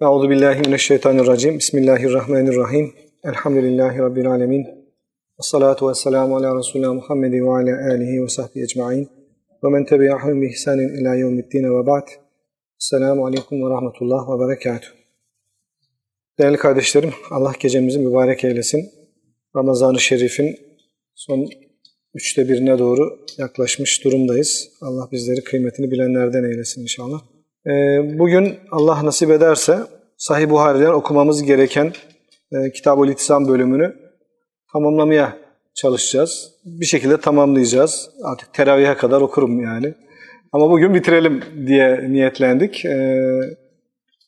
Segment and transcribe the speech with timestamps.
[0.00, 1.58] Euzu billahi mineşşeytanirracim.
[1.58, 2.94] Bismillahirrahmanirrahim.
[3.24, 4.66] Elhamdülillahi rabbil alamin.
[5.38, 9.08] Ves salatu vesselamu ala resulina Muhammed ve ala alihi ve sahbihi ecmaîn.
[9.64, 12.08] Ve men tebi'ahum bi ihsanin ila yevmiddin ve ba'd.
[12.78, 14.94] Selamun aleyküm ve rahmetullah ve berekatuhu.
[16.38, 18.90] Değerli kardeşlerim, Allah gecemizi mübarek eylesin.
[19.56, 20.56] Ramazan-ı Şerif'in
[21.14, 21.48] son
[22.14, 24.68] üçte birine doğru yaklaşmış durumdayız.
[24.80, 27.37] Allah bizleri kıymetini bilenlerden eylesin inşallah.
[27.66, 27.70] Ee,
[28.18, 29.78] bugün Allah nasip ederse
[30.16, 31.92] Sahih Buhari'den okumamız gereken
[32.52, 33.94] e, Kitab-ı İtisam bölümünü
[34.72, 35.36] tamamlamaya
[35.74, 36.52] çalışacağız.
[36.64, 38.10] Bir şekilde tamamlayacağız.
[38.24, 39.94] Artık teravihe kadar okurum yani.
[40.52, 42.84] Ama bugün bitirelim diye niyetlendik.
[42.84, 43.40] Ee,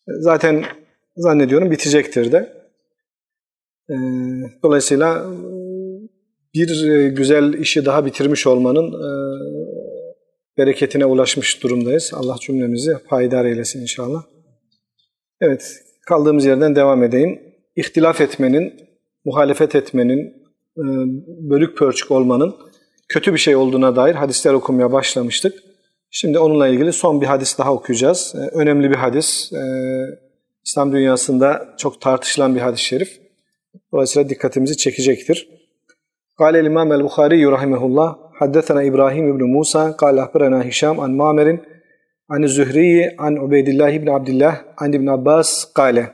[0.07, 0.65] zaten
[1.17, 2.53] zannediyorum bitecektir de.
[3.91, 3.95] Ee,
[4.63, 5.25] dolayısıyla
[6.55, 9.11] bir e, güzel işi daha bitirmiş olmanın e,
[10.61, 12.13] bereketine ulaşmış durumdayız.
[12.15, 14.23] Allah cümlemizi payidar eylesin inşallah.
[15.41, 17.41] Evet, kaldığımız yerden devam edeyim.
[17.77, 18.75] İhtilaf etmenin,
[19.25, 20.21] muhalefet etmenin,
[20.79, 20.85] e,
[21.51, 22.55] bölük pörçük olmanın
[23.09, 25.55] kötü bir şey olduğuna dair hadisler okumaya başlamıştık.
[26.11, 28.35] Şimdi onunla ilgili son bir hadis daha okuyacağız.
[28.35, 29.53] E, önemli bir hadis.
[29.53, 29.63] E,
[30.65, 33.21] İslam dünyasında çok tartışılan bir hadis-i şerif.
[33.93, 35.49] Dolayısıyla dikkatimizi çekecektir.
[36.39, 41.58] Kale İmam el-Bukhari rahimehullah حدثنا إبراهيم بن موسى قال أخبرنا هشام عن مامر
[42.32, 46.08] عن الزهري عن عبيد الله بن عبد الله عن ابن Abbas قال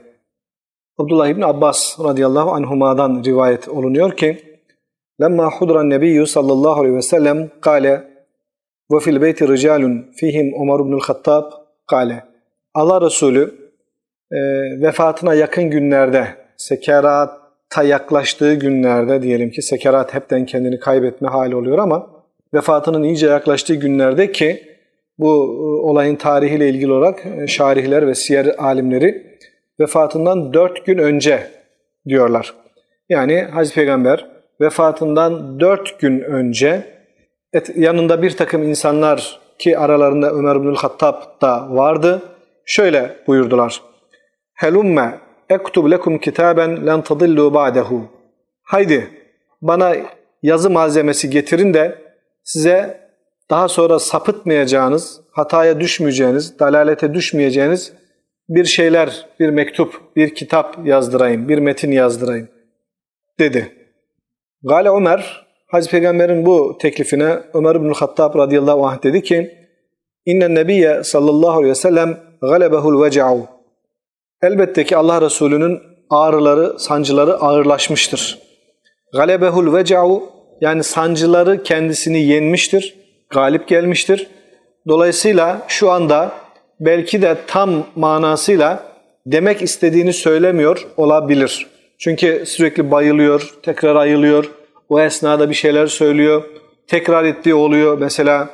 [0.98, 4.38] Abdullah İbni Abbas radıyallahu anhuma'dan rivayet olunuyor ki
[5.22, 8.04] Lemma hudran nebiyyü sallallahu aleyhi ve sellem kale
[8.92, 11.52] ve fil beyti ricalun fihim Umar ibn Hattab
[11.88, 12.24] kale
[12.74, 13.56] Allah Resulü
[14.32, 14.40] e,
[14.82, 22.15] vefatına yakın günlerde sekerata yaklaştığı günlerde diyelim ki sekerat hepten kendini kaybetme hali oluyor ama
[22.57, 24.63] vefatının iyice yaklaştığı günlerde ki
[25.19, 29.39] bu e, olayın tarihiyle ilgili olarak e, şarihler ve siyer alimleri
[29.81, 31.51] vefatından dört gün önce
[32.09, 32.55] diyorlar.
[33.09, 34.27] Yani Hazreti Peygamber
[34.61, 36.85] vefatından dört gün önce
[37.53, 42.23] et, yanında bir takım insanlar ki aralarında Ömer bin Hattab da vardı.
[42.65, 43.83] Şöyle buyurdular.
[44.55, 45.19] Helumme
[45.51, 48.03] ektub lekum kitaben len tadillu ba'dehu.
[48.63, 49.11] Haydi
[49.63, 49.97] bana
[50.43, 52.06] yazı malzemesi getirin de
[52.47, 53.01] size
[53.51, 57.93] daha sonra sapıtmayacağınız, hataya düşmeyeceğiniz, dalalete düşmeyeceğiniz
[58.49, 62.49] bir şeyler, bir mektup, bir kitap yazdırayım, bir metin yazdırayım
[63.39, 63.73] dedi.
[64.63, 69.67] Gale Ömer, Hazreti Peygamber'in bu teklifine Ömer bin Hattab radıyallahu anh dedi ki
[70.27, 73.47] İnnen nebiyye sallallahu aleyhi ve sellem galebehul veca'u
[74.43, 75.81] Elbette ki Allah Resulü'nün
[76.11, 78.39] ağrıları, sancıları ağırlaşmıştır.
[79.13, 82.95] Galebehul veca'u yani sancıları kendisini yenmiştir,
[83.31, 84.27] galip gelmiştir.
[84.89, 86.33] Dolayısıyla şu anda
[86.81, 88.83] belki de tam manasıyla
[89.27, 91.67] demek istediğini söylemiyor olabilir.
[91.99, 94.51] Çünkü sürekli bayılıyor, tekrar ayılıyor.
[94.89, 96.43] O esnada bir şeyler söylüyor.
[96.87, 97.99] Tekrar ettiği oluyor.
[97.99, 98.49] Mesela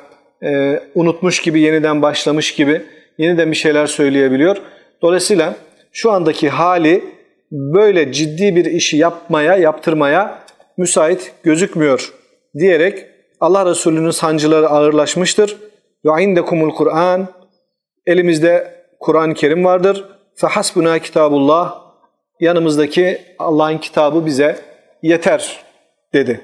[0.44, 2.82] e, unutmuş gibi, yeniden başlamış gibi
[3.18, 4.56] yeniden bir şeyler söyleyebiliyor.
[5.02, 5.54] Dolayısıyla
[5.92, 7.04] şu andaki hali
[7.52, 10.38] böyle ciddi bir işi yapmaya, yaptırmaya
[10.76, 12.14] müsait gözükmüyor
[12.58, 13.06] diyerek
[13.40, 15.56] Allah Resulü'nün sancıları ağırlaşmıştır.
[16.04, 17.28] Ve indekumul Kur'an
[18.06, 20.04] elimizde Kur'an-ı Kerim vardır.
[20.34, 21.82] Fe hasbuna kitabullah
[22.40, 24.60] yanımızdaki Allah'ın kitabı bize
[25.02, 25.64] yeter
[26.12, 26.40] dedi.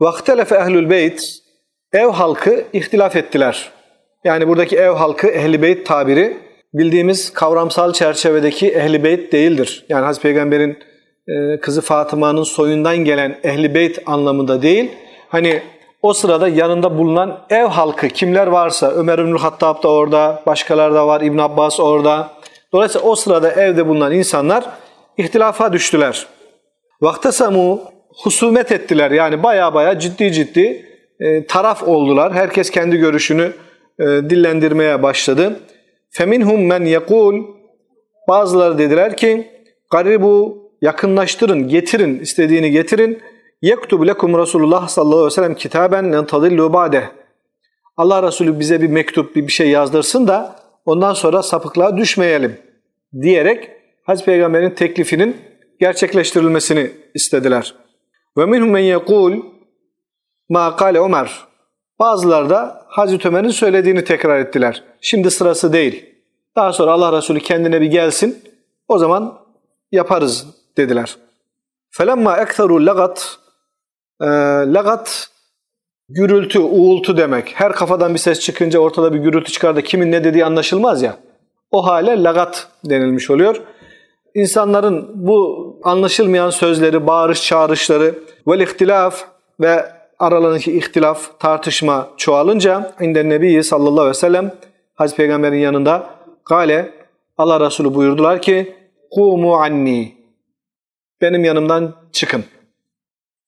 [0.00, 1.22] Vaktelefe ehlül beyt
[1.92, 3.70] ev halkı ihtilaf ettiler.
[4.24, 6.36] Yani buradaki ev halkı ehli beyt tabiri
[6.74, 9.84] bildiğimiz kavramsal çerçevedeki ehli beyt değildir.
[9.88, 10.78] Yani Hazreti Peygamber'in
[11.62, 14.90] kızı Fatıma'nın soyundan gelen ehli beyt anlamında değil.
[15.28, 15.62] Hani
[16.02, 21.06] o sırada yanında bulunan ev halkı kimler varsa Ömer İbnül Hattab da orada, başkaları da
[21.06, 22.30] var, İbn Abbas orada.
[22.72, 24.64] Dolayısıyla o sırada evde bulunan insanlar
[25.16, 26.26] ihtilafa düştüler.
[27.00, 27.80] Vaktasamu
[28.24, 29.10] husumet ettiler.
[29.10, 30.86] Yani baya baya ciddi ciddi
[31.20, 32.32] e, taraf oldular.
[32.32, 33.52] Herkes kendi görüşünü
[33.98, 35.60] e, dillendirmeye başladı.
[36.10, 37.42] Feminhum men yekul
[38.28, 39.50] bazıları dediler ki
[39.90, 43.22] garibu yakınlaştırın, getirin, istediğini getirin.
[43.62, 47.08] Yektub lekum Resulullah sallallahu aleyhi ve sellem kitaben len tadillu ba'de.
[47.96, 52.56] Allah Resulü bize bir mektup, bir şey yazdırsın da ondan sonra sapıklığa düşmeyelim
[53.22, 53.70] diyerek
[54.04, 55.36] Hazreti Peygamber'in teklifinin
[55.80, 57.74] gerçekleştirilmesini istediler.
[58.38, 59.32] Ve minhum men yekul
[60.48, 61.46] ma kale Ömer.
[61.98, 64.82] Bazıları da Hazreti Ömer'in söylediğini tekrar ettiler.
[65.00, 66.14] Şimdi sırası değil.
[66.56, 68.44] Daha sonra Allah Resulü kendine bir gelsin.
[68.88, 69.38] O zaman
[69.92, 70.46] yaparız
[70.76, 71.16] dediler.
[71.90, 73.38] Felemma ekteru lagat
[74.20, 74.26] e,
[74.66, 75.30] lagat
[76.08, 77.52] gürültü, uğultu demek.
[77.54, 81.16] Her kafadan bir ses çıkınca ortada bir gürültü çıkar da kimin ne dediği anlaşılmaz ya.
[81.70, 83.56] O hale lagat denilmiş oluyor.
[84.34, 88.14] İnsanların bu anlaşılmayan sözleri, bağırış çağrışları
[88.48, 89.24] ve ihtilaf
[89.60, 94.52] ve aralarındaki ihtilaf, tartışma çoğalınca inde Nebi sallallahu aleyhi ve sellem
[94.94, 96.06] Hazreti Peygamber'in yanında
[96.44, 96.92] gale
[97.38, 98.76] Allah Resulü buyurdular ki
[99.10, 100.15] kumu anni
[101.20, 102.44] benim yanımdan çıkın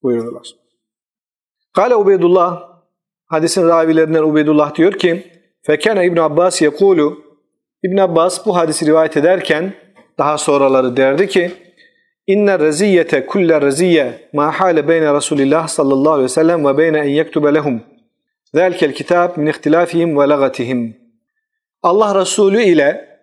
[0.02, 0.54] buyurdular.
[1.74, 2.68] Gale Ubeydullah
[3.26, 5.32] hadisin ravilerinden Ubeydullah diyor ki
[5.62, 7.24] fekene İbn Abbas yekulu
[7.82, 9.74] İbn Abbas bu hadisi rivayet ederken
[10.18, 11.52] daha sonraları derdi ki
[12.28, 17.08] İnne reziyete kulle reziye ma hale beyne Resulillah sallallahu aleyhi ve sellem ve beyne en
[17.08, 17.82] yektube lehum.
[18.54, 20.96] Zelkel kitab min ihtilafihim ve lagatihim.
[21.82, 23.18] Allah Resulü ile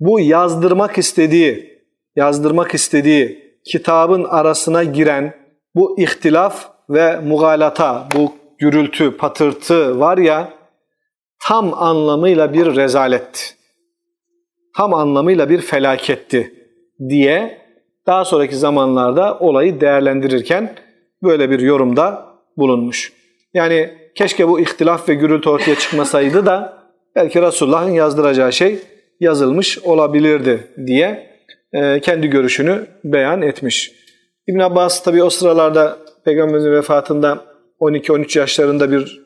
[0.00, 1.82] bu yazdırmak istediği,
[2.16, 5.34] yazdırmak istediği kitabın arasına giren
[5.74, 10.52] bu ihtilaf ve mugalata, bu gürültü, patırtı var ya
[11.42, 13.40] tam anlamıyla bir rezaletti.
[14.76, 16.54] Tam anlamıyla bir felaketti
[17.08, 17.58] diye
[18.06, 20.74] daha sonraki zamanlarda olayı değerlendirirken
[21.22, 22.26] böyle bir yorumda
[22.56, 23.12] bulunmuş.
[23.54, 26.82] Yani keşke bu ihtilaf ve gürültü ortaya çıkmasaydı da
[27.16, 28.78] belki Resulullah'ın yazdıracağı şey
[29.20, 31.37] yazılmış olabilirdi diye
[31.72, 33.92] e, kendi görüşünü beyan etmiş.
[34.46, 37.44] İbn Abbas tabi o sıralarda Peygamberimizin vefatında
[37.80, 39.20] 12-13 yaşlarında bir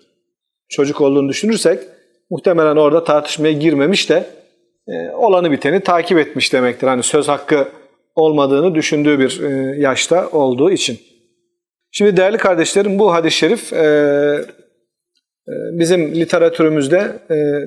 [0.69, 1.79] çocuk olduğunu düşünürsek
[2.31, 4.27] muhtemelen orada tartışmaya girmemiş de
[4.89, 6.87] e, olanı biteni takip etmiş demektir.
[6.87, 7.69] Hani söz hakkı
[8.15, 10.99] olmadığını düşündüğü bir e, yaşta olduğu için.
[11.91, 13.73] Şimdi değerli kardeşlerim bu hadis-i şerif
[15.49, 17.19] bizim literatürümüzde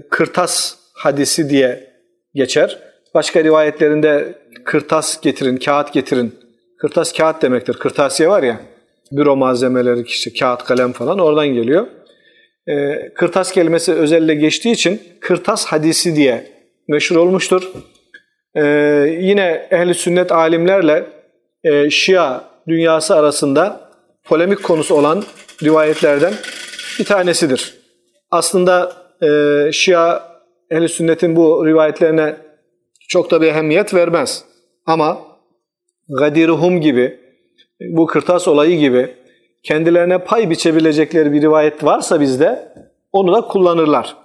[0.10, 1.88] kırtas hadisi diye
[2.34, 2.80] geçer.
[3.16, 4.34] Başka rivayetlerinde
[4.66, 6.36] kırtas getirin, kağıt getirin.
[6.78, 7.74] Kırtas kağıt demektir.
[7.74, 8.60] Kırtasiye var ya,
[9.12, 11.88] büro malzemeleri, işte kağıt, kalem falan oradan geliyor.
[12.68, 12.74] E,
[13.14, 16.52] kırtas kelimesi özelle geçtiği için kırtas hadisi diye
[16.88, 17.72] meşhur olmuştur.
[18.56, 18.62] Ee,
[19.20, 21.06] yine ehli sünnet alimlerle
[21.64, 23.90] e, Şia dünyası arasında
[24.24, 25.24] polemik konusu olan
[25.64, 26.34] rivayetlerden
[27.00, 27.74] bir tanesidir.
[28.32, 30.24] Aslında e, Şia
[30.72, 32.45] ehli sünnetin bu rivayetlerine
[33.08, 34.44] çok da bir ehemmiyet vermez.
[34.86, 35.22] Ama
[36.10, 37.20] Gadiruhum gibi,
[37.82, 39.16] bu kırtas olayı gibi
[39.64, 42.74] kendilerine pay biçebilecekleri bir rivayet varsa bizde
[43.12, 44.16] onu da kullanırlar.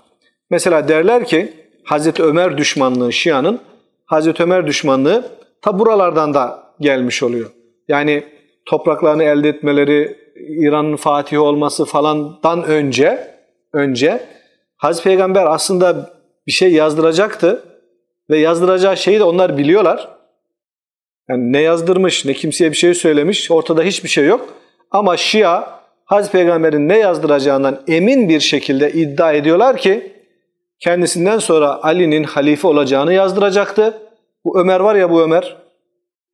[0.51, 1.53] Mesela derler ki
[1.85, 3.61] Hazreti Ömer düşmanlığı Şia'nın
[4.07, 5.25] Hazreti Ömer düşmanlığı
[5.63, 7.51] ta buralardan da gelmiş oluyor.
[7.89, 8.25] Yani
[8.67, 13.35] topraklarını elde etmeleri, İran'ın fatihi olması falandan önce
[13.73, 14.27] önce
[14.77, 16.11] Hazreti Peygamber aslında
[16.47, 17.63] bir şey yazdıracaktı
[18.31, 20.09] ve yazdıracağı şeyi de onlar biliyorlar.
[21.29, 24.55] Yani ne yazdırmış, ne kimseye bir şey söylemiş, ortada hiçbir şey yok.
[24.91, 30.13] Ama Şia Hazreti Peygamber'in ne yazdıracağından emin bir şekilde iddia ediyorlar ki
[30.79, 34.03] kendisinden sonra Ali'nin halife olacağını yazdıracaktı.
[34.45, 35.57] Bu Ömer var ya bu Ömer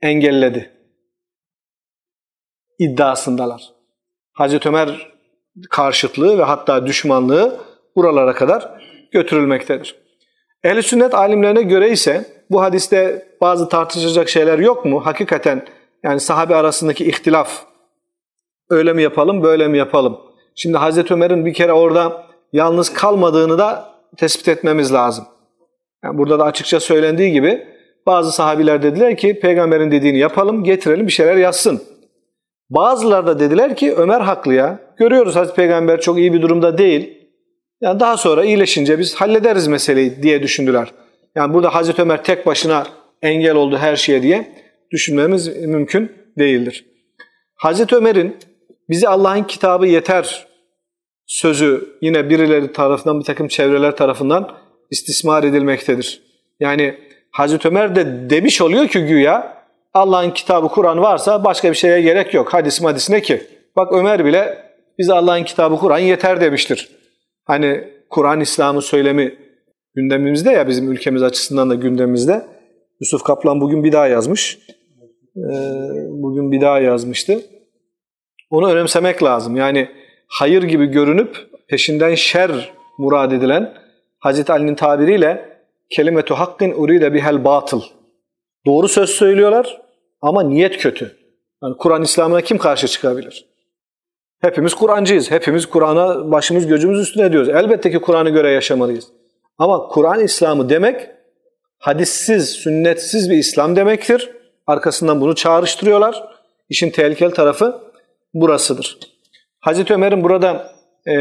[0.02, 0.70] engelledi.
[2.78, 3.62] İddiasındalar.
[4.32, 5.12] Hazreti Ömer
[5.70, 7.60] karşıtlığı ve hatta düşmanlığı
[7.96, 10.05] buralara kadar götürülmektedir.
[10.66, 15.06] Ehl-i sünnet alimlerine göre ise bu hadiste bazı tartışacak şeyler yok mu?
[15.06, 15.66] Hakikaten
[16.02, 17.62] yani sahabe arasındaki ihtilaf
[18.70, 20.18] öyle mi yapalım böyle mi yapalım?
[20.54, 25.24] Şimdi Hazreti Ömer'in bir kere orada yalnız kalmadığını da tespit etmemiz lazım.
[26.04, 27.66] Yani burada da açıkça söylendiği gibi
[28.06, 31.82] bazı sahabiler dediler ki peygamberin dediğini yapalım, getirelim bir şeyler yazsın.
[32.70, 34.78] Bazılar da dediler ki Ömer haklı ya.
[34.96, 37.15] Görüyoruz Hazreti Peygamber çok iyi bir durumda değil.
[37.80, 40.88] Yani daha sonra iyileşince biz hallederiz meseleyi diye düşündüler.
[41.34, 42.86] Yani burada Hazreti Ömer tek başına
[43.22, 44.52] engel oldu her şeye diye
[44.90, 46.86] düşünmemiz mümkün değildir.
[47.54, 48.36] Hazreti Ömer'in
[48.90, 50.46] bize Allah'ın kitabı yeter
[51.26, 54.52] sözü yine birileri tarafından bir takım çevreler tarafından
[54.90, 56.22] istismar edilmektedir.
[56.60, 56.94] Yani
[57.30, 59.56] Hazreti Ömer de demiş oluyor ki güya
[59.94, 62.54] Allah'ın kitabı Kur'an varsa başka bir şeye gerek yok.
[62.54, 63.42] Hadis hadis ne ki?
[63.76, 64.58] Bak Ömer bile
[64.98, 66.90] bize Allah'ın kitabı Kur'an yeter demiştir.
[67.46, 69.38] Hani Kur'an İslam'ı söylemi
[69.94, 72.46] gündemimizde ya bizim ülkemiz açısından da gündemimizde.
[73.00, 74.58] Yusuf Kaplan bugün bir daha yazmış.
[75.36, 75.42] Ee,
[76.08, 77.40] bugün bir daha yazmıştı.
[78.50, 79.56] Onu önemsemek lazım.
[79.56, 79.88] Yani
[80.28, 81.36] hayır gibi görünüp
[81.68, 83.74] peşinden şer murad edilen
[84.18, 85.58] Hazreti Ali'nin tabiriyle
[85.90, 87.82] kelimetu hakkin uride bihel batıl.
[88.66, 89.82] Doğru söz söylüyorlar
[90.20, 91.16] ama niyet kötü.
[91.62, 93.55] Yani Kur'an İslam'ına kim karşı çıkabilir?
[94.40, 95.30] Hepimiz Kur'ancıyız.
[95.30, 97.48] Hepimiz Kur'an'a başımız gözümüz üstüne diyoruz.
[97.48, 99.08] Elbette ki Kur'an'a göre yaşamalıyız.
[99.58, 101.10] Ama Kur'an İslam'ı demek
[101.78, 104.30] hadissiz, sünnetsiz bir İslam demektir.
[104.66, 106.28] Arkasından bunu çağrıştırıyorlar.
[106.68, 107.80] İşin tehlikeli tarafı
[108.34, 108.98] burasıdır.
[109.60, 110.72] Hazreti Ömer'in burada
[111.06, 111.12] e,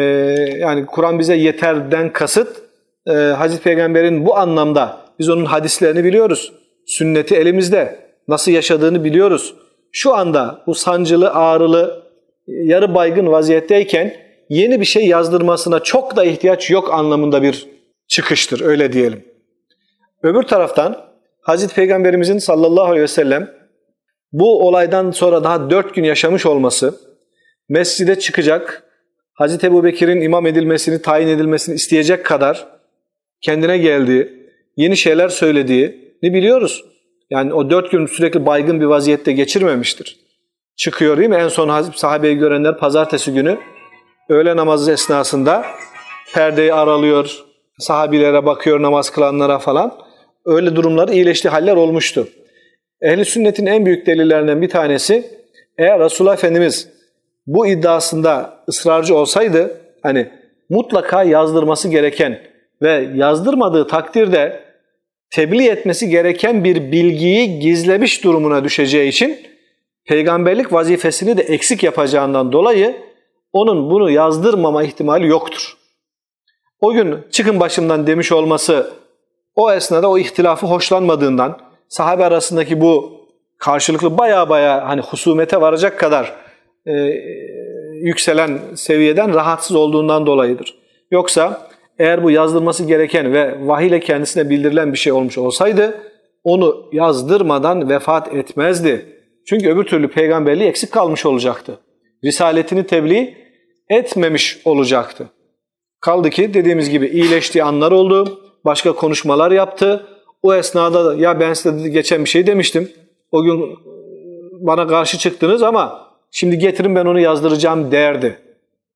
[0.59, 2.61] yani Kur'an bize yeterden kasıt
[3.07, 6.53] e, Hazreti Peygamber'in bu anlamda biz onun hadislerini biliyoruz.
[6.85, 8.05] Sünneti elimizde.
[8.27, 9.55] Nasıl yaşadığını biliyoruz.
[9.91, 12.04] Şu anda bu sancılı, ağrılı,
[12.47, 14.15] yarı baygın vaziyetteyken
[14.49, 17.67] yeni bir şey yazdırmasına çok da ihtiyaç yok anlamında bir
[18.07, 19.25] çıkıştır öyle diyelim.
[20.23, 21.05] Öbür taraftan
[21.41, 23.51] Hazreti Peygamberimizin sallallahu aleyhi ve sellem
[24.31, 26.99] bu olaydan sonra daha dört gün yaşamış olması,
[27.69, 28.83] mescide çıkacak,
[29.33, 32.67] Hazreti Ebu Bekir'in imam edilmesini, tayin edilmesini isteyecek kadar
[33.41, 36.85] kendine geldiği, yeni şeyler söylediğini biliyoruz.
[37.29, 40.24] Yani o dört gün sürekli baygın bir vaziyette geçirmemiştir.
[40.75, 41.35] Çıkıyor değil mi?
[41.35, 43.57] En son sahabeyi görenler pazartesi günü
[44.29, 45.65] öğle namazı esnasında
[46.33, 47.43] perdeyi aralıyor,
[47.79, 49.93] sahabilere bakıyor namaz kılanlara falan.
[50.45, 52.27] Öyle durumları iyileştiği haller olmuştu.
[53.01, 55.23] Ehli sünnetin en büyük delillerinden bir tanesi
[55.77, 56.89] eğer Resulullah Efendimiz
[57.47, 60.31] bu iddiasında ısrarcı olsaydı hani
[60.69, 62.39] mutlaka yazdırması gereken
[62.81, 64.59] ve yazdırmadığı takdirde
[65.29, 69.37] tebliğ etmesi gereken bir bilgiyi gizlemiş durumuna düşeceği için
[70.05, 72.95] peygamberlik vazifesini de eksik yapacağından dolayı
[73.53, 75.77] onun bunu yazdırmama ihtimali yoktur.
[76.79, 78.91] O gün çıkın başımdan demiş olması
[79.55, 81.59] o esnada o ihtilafı hoşlanmadığından
[81.89, 83.11] sahabe arasındaki bu
[83.57, 86.35] karşılıklı baya baya hani husumete varacak kadar
[86.85, 86.93] e,
[87.93, 90.77] yükselen seviyeden rahatsız olduğundan dolayıdır.
[91.11, 91.69] Yoksa
[91.99, 96.01] eğer bu yazdırması gereken ve vahiy ile kendisine bildirilen bir şey olmuş olsaydı
[96.43, 99.14] onu yazdırmadan vefat etmezdi.
[99.45, 101.79] Çünkü öbür türlü peygamberliği eksik kalmış olacaktı.
[102.23, 103.37] Risaletini tebliğ
[103.89, 105.29] etmemiş olacaktı.
[106.01, 110.07] Kaldı ki dediğimiz gibi iyileştiği anlar oldu, başka konuşmalar yaptı.
[110.43, 112.91] O esnada da ya ben size geçen bir şey demiştim.
[113.31, 113.77] O gün
[114.51, 118.39] bana karşı çıktınız ama şimdi getirin ben onu yazdıracağım derdi.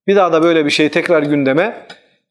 [0.07, 1.87] Bir daha da böyle bir şeyi tekrar gündeme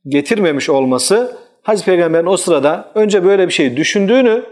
[0.08, 4.44] getirmemiş olması Hazreti Peygamber'in o sırada önce böyle bir şey düşündüğünü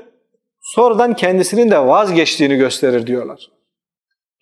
[0.60, 3.55] sonradan kendisinin de vazgeçtiğini gösterir diyorlar.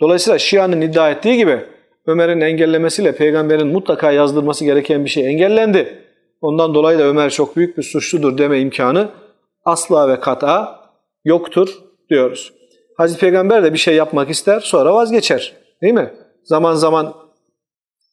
[0.01, 1.67] Dolayısıyla Şia'nın iddia ettiği gibi
[2.07, 5.99] Ömer'in engellemesiyle peygamberin mutlaka yazdırması gereken bir şey engellendi.
[6.41, 9.09] Ondan dolayı da Ömer çok büyük bir suçludur deme imkanı
[9.65, 10.81] asla ve kata
[11.25, 11.69] yoktur
[12.11, 12.53] diyoruz.
[12.97, 15.53] Hazreti Peygamber de bir şey yapmak ister sonra vazgeçer.
[15.83, 16.15] Değil mi?
[16.45, 17.15] Zaman zaman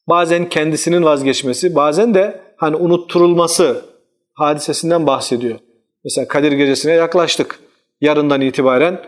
[0.07, 3.85] bazen kendisinin vazgeçmesi bazen de hani unutturulması
[4.33, 5.59] hadisesinden bahsediyor.
[6.03, 7.59] Mesela Kadir gecesine yaklaştık.
[8.01, 9.01] Yarından itibaren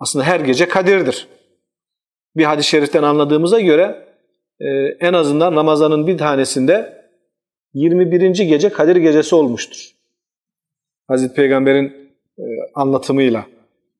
[0.00, 1.28] aslında her gece Kadir'dir.
[2.38, 4.04] Bir hadis-i şeriften anladığımıza göre
[4.60, 4.66] e,
[5.00, 7.04] en azından Ramazan'ın bir tanesinde
[7.74, 8.30] 21.
[8.30, 9.90] gece Kadir gecesi olmuştur.
[11.08, 13.46] Hazreti Peygamber'in e, anlatımıyla.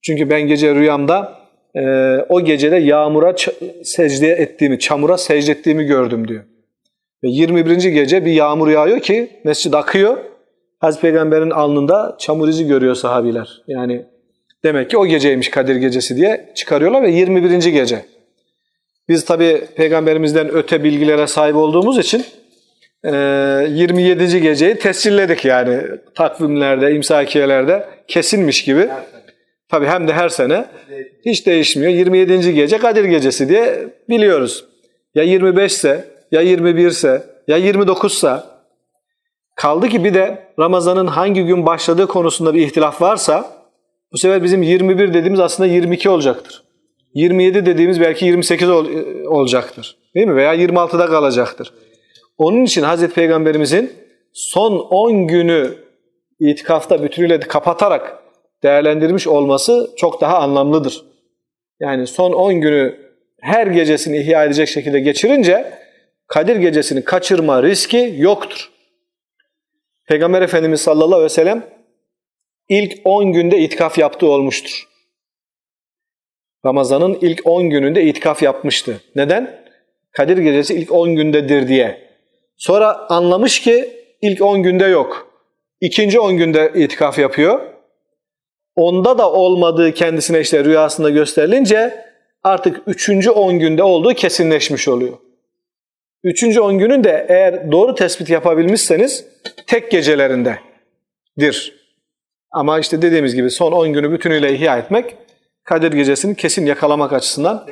[0.02, 1.38] Çünkü ben gece rüyamda
[1.74, 1.82] e,
[2.28, 3.34] o gecede yağmura
[3.84, 6.44] secde ettiğimi, çamura secde ettiğimi gördüm diyor.
[7.24, 7.76] Ve 21.
[7.76, 10.18] gece bir yağmur yağıyor ki mescid akıyor.
[10.78, 13.62] Hazreti Peygamber'in alnında çamur izi görüyor sahabiler.
[13.66, 14.06] Yani
[14.64, 17.72] demek ki o geceymiş Kadir gecesi diye çıkarıyorlar ve 21.
[17.72, 18.17] gece.
[19.08, 22.24] Biz tabi peygamberimizden öte bilgilere sahip olduğumuz için
[23.04, 24.36] 27.
[24.36, 25.80] E, geceyi tescilledik yani
[26.14, 28.88] takvimlerde, imsakiyelerde kesinmiş gibi.
[29.68, 30.64] Tabi hem de her sene
[31.26, 31.92] hiç değişmiyor.
[31.92, 32.54] 27.
[32.54, 34.64] gece Kadir gecesi diye biliyoruz.
[35.14, 38.36] Ya 25 ise, ya 21 ise, ya 29 ise
[39.56, 43.50] kaldı ki bir de Ramazan'ın hangi gün başladığı konusunda bir ihtilaf varsa
[44.12, 46.67] bu sefer bizim 21 dediğimiz aslında 22 olacaktır.
[47.14, 48.86] 27 dediğimiz belki 28 ol,
[49.26, 49.96] olacaktır.
[50.14, 50.36] Değil mi?
[50.36, 51.72] Veya 26'da kalacaktır.
[52.38, 53.92] Onun için Hazreti Peygamberimizin
[54.32, 55.74] son 10 günü
[56.40, 58.22] itikafta bütünüyle kapatarak
[58.62, 61.04] değerlendirmiş olması çok daha anlamlıdır.
[61.80, 62.96] Yani son 10 günü
[63.40, 65.78] her gecesini ihya edecek şekilde geçirince
[66.28, 68.70] Kadir gecesini kaçırma riski yoktur.
[70.08, 71.66] Peygamber Efendimiz sallallahu aleyhi ve sellem
[72.68, 74.87] ilk 10 günde itikaf yaptığı olmuştur.
[76.66, 79.00] Ramazan'ın ilk 10 gününde itikaf yapmıştı.
[79.16, 79.64] Neden?
[80.12, 82.08] Kadir gecesi ilk 10 gündedir diye.
[82.56, 83.90] Sonra anlamış ki
[84.22, 85.28] ilk 10 günde yok.
[85.80, 87.60] İkinci 10 günde itikaf yapıyor.
[88.76, 92.04] Onda da olmadığı kendisine işte rüyasında gösterilince
[92.42, 95.18] artık üçüncü 10 günde olduğu kesinleşmiş oluyor.
[96.24, 99.24] Üçüncü 10 günün de eğer doğru tespit yapabilmişseniz
[99.66, 101.78] tek gecelerindedir.
[102.50, 105.16] Ama işte dediğimiz gibi son 10 günü bütünüyle ihya etmek
[105.68, 107.66] Kadir Gecesi'ni kesin yakalamak açısından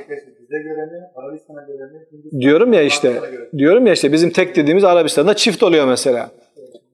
[2.40, 3.20] diyorum ya işte
[3.58, 6.30] diyorum ya işte bizim tek dediğimiz Arabistan'da çift oluyor mesela.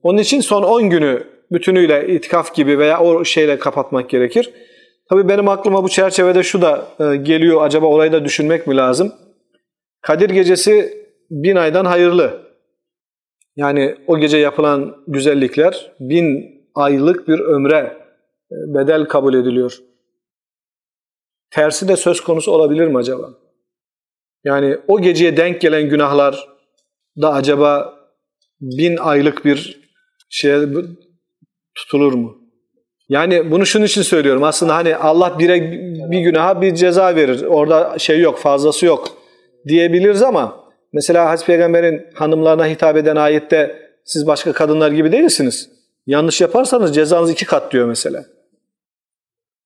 [0.03, 4.53] Onun için son 10 günü bütünüyle itikaf gibi veya o şeyle kapatmak gerekir.
[5.09, 7.61] Tabii benim aklıma bu çerçevede şu da e, geliyor.
[7.61, 9.13] Acaba olayı da düşünmek mi lazım?
[10.01, 12.43] Kadir Gecesi bin aydan hayırlı.
[13.55, 16.45] Yani o gece yapılan güzellikler bin
[16.75, 17.97] aylık bir ömre
[18.51, 19.79] bedel kabul ediliyor.
[21.53, 23.29] Tersi de söz konusu olabilir mi acaba?
[24.43, 26.47] Yani o geceye denk gelen günahlar
[27.21, 27.99] da acaba
[28.61, 29.81] bin aylık bir
[30.29, 30.67] şeye
[31.75, 32.37] tutulur mu?
[33.09, 34.43] Yani bunu şunun için söylüyorum.
[34.43, 35.71] Aslında hani Allah bire
[36.11, 37.43] bir günaha bir ceza verir.
[37.43, 39.17] Orada şey yok, fazlası yok
[39.67, 45.69] diyebiliriz ama mesela Hazreti Peygamber'in hanımlarına hitap eden ayette siz başka kadınlar gibi değilsiniz.
[46.07, 48.25] Yanlış yaparsanız cezanız iki kat diyor mesela.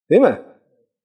[0.09, 0.41] Değil mi?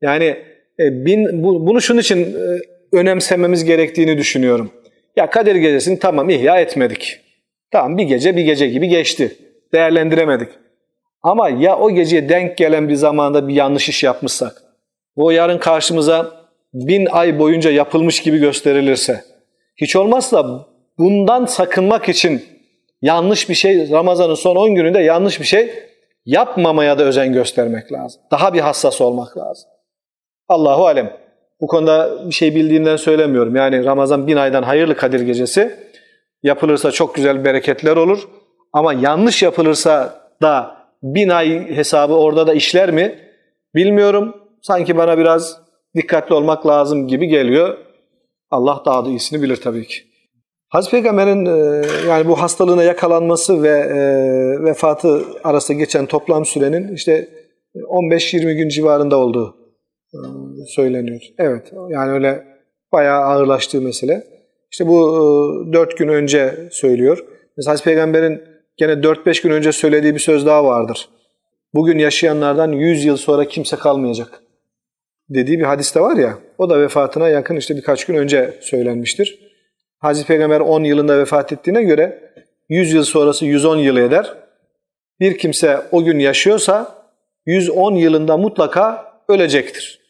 [0.00, 2.58] Yani bin, bu, bunu şunun için e,
[2.96, 4.72] önemsememiz gerektiğini düşünüyorum.
[5.16, 7.20] Ya Kadir Gecesi'ni tamam ihya etmedik.
[7.70, 9.36] Tamam bir gece bir gece gibi geçti.
[9.72, 10.48] Değerlendiremedik.
[11.22, 14.62] Ama ya o geceye denk gelen bir zamanda bir yanlış iş yapmışsak,
[15.16, 16.30] o yarın karşımıza
[16.74, 19.24] bin ay boyunca yapılmış gibi gösterilirse,
[19.76, 20.66] hiç olmazsa
[20.98, 22.42] bundan sakınmak için
[23.02, 25.70] yanlış bir şey, Ramazan'ın son 10 gününde yanlış bir şey
[26.26, 28.22] yapmamaya da özen göstermek lazım.
[28.30, 29.70] Daha bir hassas olmak lazım.
[30.48, 31.16] Allahu alem.
[31.60, 33.56] Bu konuda bir şey bildiğimden söylemiyorum.
[33.56, 35.76] Yani Ramazan bin aydan hayırlı Kadir gecesi.
[36.42, 38.28] Yapılırsa çok güzel bereketler olur.
[38.72, 43.18] Ama yanlış yapılırsa da bin ay hesabı orada da işler mi?
[43.74, 44.36] Bilmiyorum.
[44.62, 45.60] Sanki bana biraz
[45.96, 47.78] dikkatli olmak lazım gibi geliyor.
[48.50, 49.96] Allah daha da iyisini bilir tabii ki.
[50.68, 53.98] Hazreti Peygamber'in e, yani bu hastalığına yakalanması ve e,
[54.64, 57.28] vefatı arasında geçen toplam sürenin işte
[57.74, 59.61] 15-20 gün civarında olduğu
[60.66, 61.20] söyleniyor.
[61.38, 62.44] Evet yani öyle
[62.92, 64.24] bayağı ağırlaştığı mesele.
[64.70, 67.24] İşte bu 4 gün önce söylüyor.
[67.56, 68.42] Mesela Hazreti Peygamber'in
[68.76, 71.08] gene 4-5 gün önce söylediği bir söz daha vardır.
[71.74, 74.42] Bugün yaşayanlardan 100 yıl sonra kimse kalmayacak
[75.34, 76.38] dediği bir hadis de var ya.
[76.58, 79.52] O da vefatına yakın işte birkaç gün önce söylenmiştir.
[79.98, 82.32] Hazreti Peygamber 10 yılında vefat ettiğine göre
[82.68, 84.34] 100 yıl sonrası 110 yıl eder.
[85.20, 87.04] Bir kimse o gün yaşıyorsa
[87.46, 90.01] 110 yılında mutlaka ölecektir.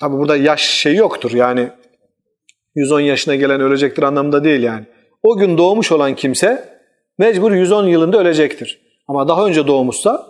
[0.00, 1.68] Tabi burada yaş şey yoktur yani
[2.74, 4.84] 110 yaşına gelen ölecektir anlamında değil yani.
[5.22, 6.64] O gün doğmuş olan kimse
[7.18, 8.80] mecbur 110 yılında ölecektir.
[9.08, 10.26] Ama daha önce doğmuşsa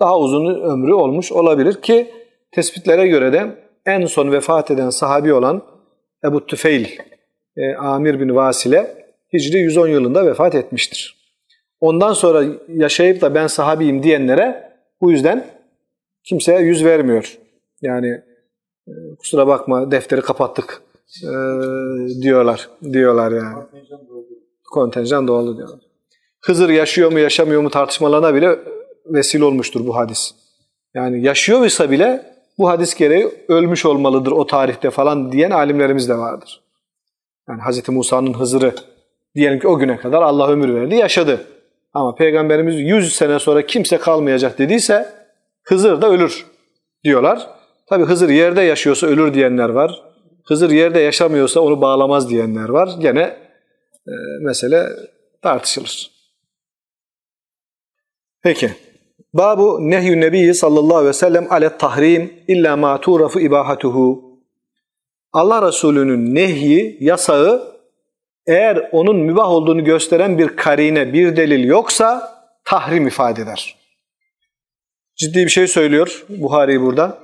[0.00, 2.10] daha uzun ömrü olmuş olabilir ki
[2.52, 3.46] tespitlere göre de
[3.86, 5.62] en son vefat eden sahabi olan
[6.24, 6.86] Ebu Tüfeil
[7.56, 11.16] e, Amir bin Vasile Hicri 110 yılında vefat etmiştir.
[11.80, 15.46] Ondan sonra yaşayıp da ben sahabiyim diyenlere bu yüzden
[16.24, 17.38] kimseye yüz vermiyor.
[17.82, 18.22] Yani
[19.18, 20.82] kusura bakma defteri kapattık
[21.22, 21.30] e,
[22.22, 22.68] diyorlar.
[22.92, 23.64] Diyorlar yani.
[24.72, 25.80] Kontenjan doldu diyorlar.
[26.40, 28.58] Hızır yaşıyor mu yaşamıyor mu tartışmalarına bile
[29.06, 30.34] vesile olmuştur bu hadis.
[30.94, 36.60] Yani yaşıyorsa bile bu hadis gereği ölmüş olmalıdır o tarihte falan diyen alimlerimiz de vardır.
[37.48, 37.88] Yani Hz.
[37.88, 38.74] Musa'nın Hızır'ı
[39.34, 41.46] diyelim ki o güne kadar Allah ömür verdi, yaşadı.
[41.92, 45.12] Ama Peygamberimiz 100 sene sonra kimse kalmayacak dediyse
[45.62, 46.46] Hızır da ölür
[47.04, 47.48] diyorlar.
[47.86, 50.02] Tabi Hızır yerde yaşıyorsa ölür diyenler var.
[50.44, 52.90] Hızır yerde yaşamıyorsa onu bağlamaz diyenler var.
[53.00, 53.20] Gene
[54.06, 54.86] e, mesele
[55.42, 56.10] tartışılır.
[58.42, 58.70] Peki.
[59.34, 64.34] Babu nehyü nebiyyi sallallahu aleyhi ve sellem alet tahrim illa ma turafu ibahatuhu.
[65.32, 67.74] Allah Resulü'nün nehyi, yasağı
[68.46, 73.76] eğer onun mübah olduğunu gösteren bir karine, bir delil yoksa tahrim ifade eder.
[75.16, 77.18] Ciddi bir şey söylüyor Buhari burada.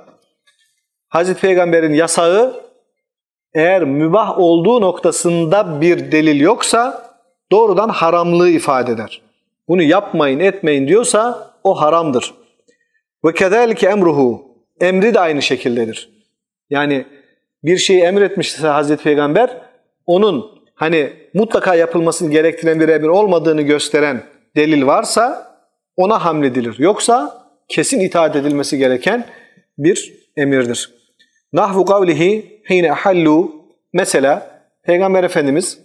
[1.11, 2.62] Hazreti Peygamber'in yasağı
[3.55, 7.11] eğer mübah olduğu noktasında bir delil yoksa
[7.53, 9.23] doğrudan haramlığı ifade eder.
[9.68, 12.35] Bunu yapmayın etmeyin diyorsa o haramdır.
[13.25, 14.44] Ve kezalike emruhu
[14.81, 16.11] emri de aynı şekildedir.
[16.70, 17.07] Yani
[17.64, 19.57] bir şeyi emretmişse Hazreti Peygamber
[20.07, 24.23] onun hani mutlaka yapılmasını gerektiren bir emir olmadığını gösteren
[24.57, 25.57] delil varsa
[25.96, 26.75] ona hamledilir.
[26.79, 29.27] Yoksa kesin itaat edilmesi gereken
[29.79, 30.99] bir emirdir.
[31.52, 35.78] Nahvu kavlihi hine hallu mesela Peygamber Efendimiz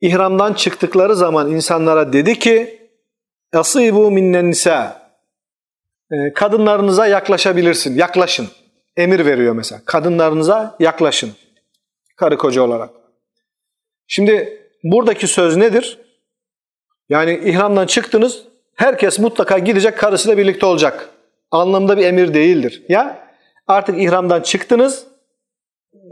[0.00, 2.82] ihramdan çıktıkları zaman insanlara dedi ki
[3.52, 5.02] Asibu minnen nisa
[6.12, 8.48] ee, kadınlarınıza yaklaşabilirsin, yaklaşın
[8.96, 9.80] emir veriyor mesela.
[9.84, 11.30] Kadınlarınıza yaklaşın.
[12.16, 12.90] Karı koca olarak.
[14.06, 15.98] Şimdi buradaki söz nedir?
[17.08, 18.42] Yani ihramdan çıktınız,
[18.74, 21.08] herkes mutlaka gidecek karısıyla birlikte olacak.
[21.50, 22.82] Anlamda bir emir değildir.
[22.88, 23.21] Ya
[23.66, 25.06] artık ihramdan çıktınız,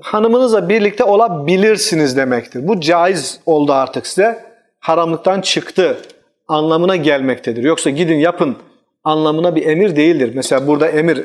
[0.03, 2.69] hanımınızla birlikte olabilirsiniz demektir.
[2.69, 4.51] Bu caiz oldu artık size.
[4.81, 5.99] Haramlıktan çıktı
[6.49, 7.63] anlamına gelmektedir.
[7.63, 8.57] Yoksa gidin yapın
[9.05, 10.33] anlamına bir emir değildir.
[10.35, 11.25] Mesela burada emir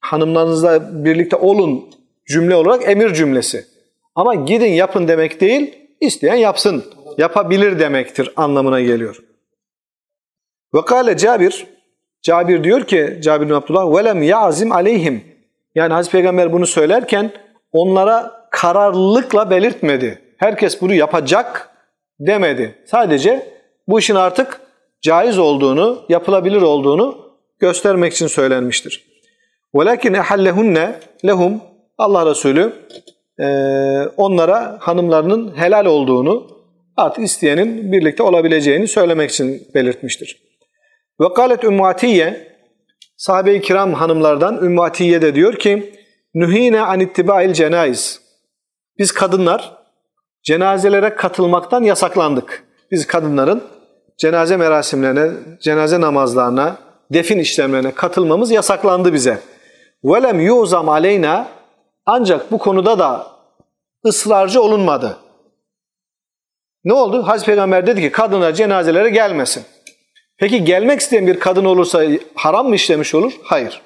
[0.00, 1.90] hanımlarınızla birlikte olun
[2.28, 3.66] cümle olarak emir cümlesi.
[4.14, 6.84] Ama gidin yapın demek değil, isteyen yapsın,
[7.18, 9.22] yapabilir demektir anlamına geliyor.
[10.74, 11.66] Ve kâle Cabir,
[12.22, 15.35] Cabir diyor ki Cabir bin Abdullah velem yazim aleyhim.
[15.76, 17.30] Yani Hazreti Peygamber bunu söylerken
[17.72, 20.22] onlara kararlılıkla belirtmedi.
[20.36, 21.70] Herkes bunu yapacak
[22.20, 22.74] demedi.
[22.86, 23.52] Sadece
[23.88, 24.60] bu işin artık
[25.00, 27.18] caiz olduğunu, yapılabilir olduğunu
[27.58, 29.06] göstermek için söylenmiştir.
[29.74, 30.94] Velakin ehallehunne
[31.26, 31.60] lehum
[31.98, 32.72] Allah Resulü
[33.40, 33.46] e,
[34.16, 36.50] onlara hanımlarının helal olduğunu
[36.96, 40.42] artık isteyenin birlikte olabileceğini söylemek için belirtmiştir.
[41.20, 41.82] Ve galet Ümmü
[43.16, 45.92] sahabe-i kiram hanımlardan Ümmü Atiye de diyor ki
[46.34, 48.20] Nühine an ittibail cenaiz.
[48.98, 49.76] Biz kadınlar
[50.42, 52.64] cenazelere katılmaktan yasaklandık.
[52.90, 53.62] Biz kadınların
[54.18, 56.76] cenaze merasimlerine, cenaze namazlarına,
[57.12, 59.40] defin işlemlerine katılmamız yasaklandı bize.
[60.04, 61.48] Velem yuzam aleyna
[62.06, 63.26] ancak bu konuda da
[64.06, 65.16] ısrarcı olunmadı.
[66.84, 67.22] Ne oldu?
[67.22, 69.64] Hazreti Peygamber dedi ki kadınlar cenazelere gelmesin.
[70.38, 73.32] Peki gelmek isteyen bir kadın olursa haram mı işlemiş olur?
[73.42, 73.82] Hayır.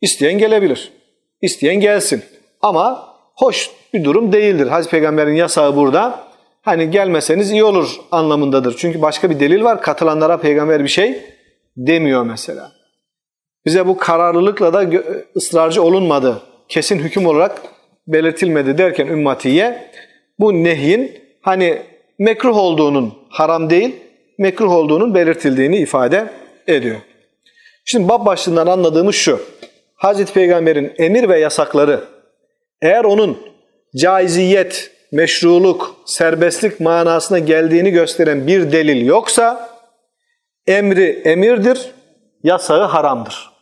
[0.00, 0.92] İsteyen gelebilir.
[1.40, 2.22] İsteyen gelsin.
[2.60, 4.66] Ama hoş bir durum değildir.
[4.66, 6.24] Hazreti Peygamber'in yasağı burada.
[6.62, 8.76] Hani gelmeseniz iyi olur anlamındadır.
[8.78, 9.82] Çünkü başka bir delil var.
[9.82, 11.22] Katılanlara peygamber bir şey
[11.76, 12.72] demiyor mesela.
[13.66, 15.02] Bize bu kararlılıkla da
[15.36, 16.42] ısrarcı olunmadı.
[16.68, 17.62] Kesin hüküm olarak
[18.06, 19.90] belirtilmedi derken ümmatiye
[20.38, 21.82] bu nehyin hani
[22.18, 23.96] mekruh olduğunun haram değil
[24.38, 26.30] mekruh olduğunun belirtildiğini ifade
[26.66, 26.96] ediyor.
[27.84, 29.40] Şimdi bab başlığından anladığımız şu.
[29.94, 32.04] Hazreti Peygamber'in emir ve yasakları
[32.82, 33.38] eğer onun
[33.96, 39.70] caiziyet, meşruluk, serbestlik manasına geldiğini gösteren bir delil yoksa
[40.66, 41.90] emri emirdir,
[42.42, 43.52] yasağı haramdır.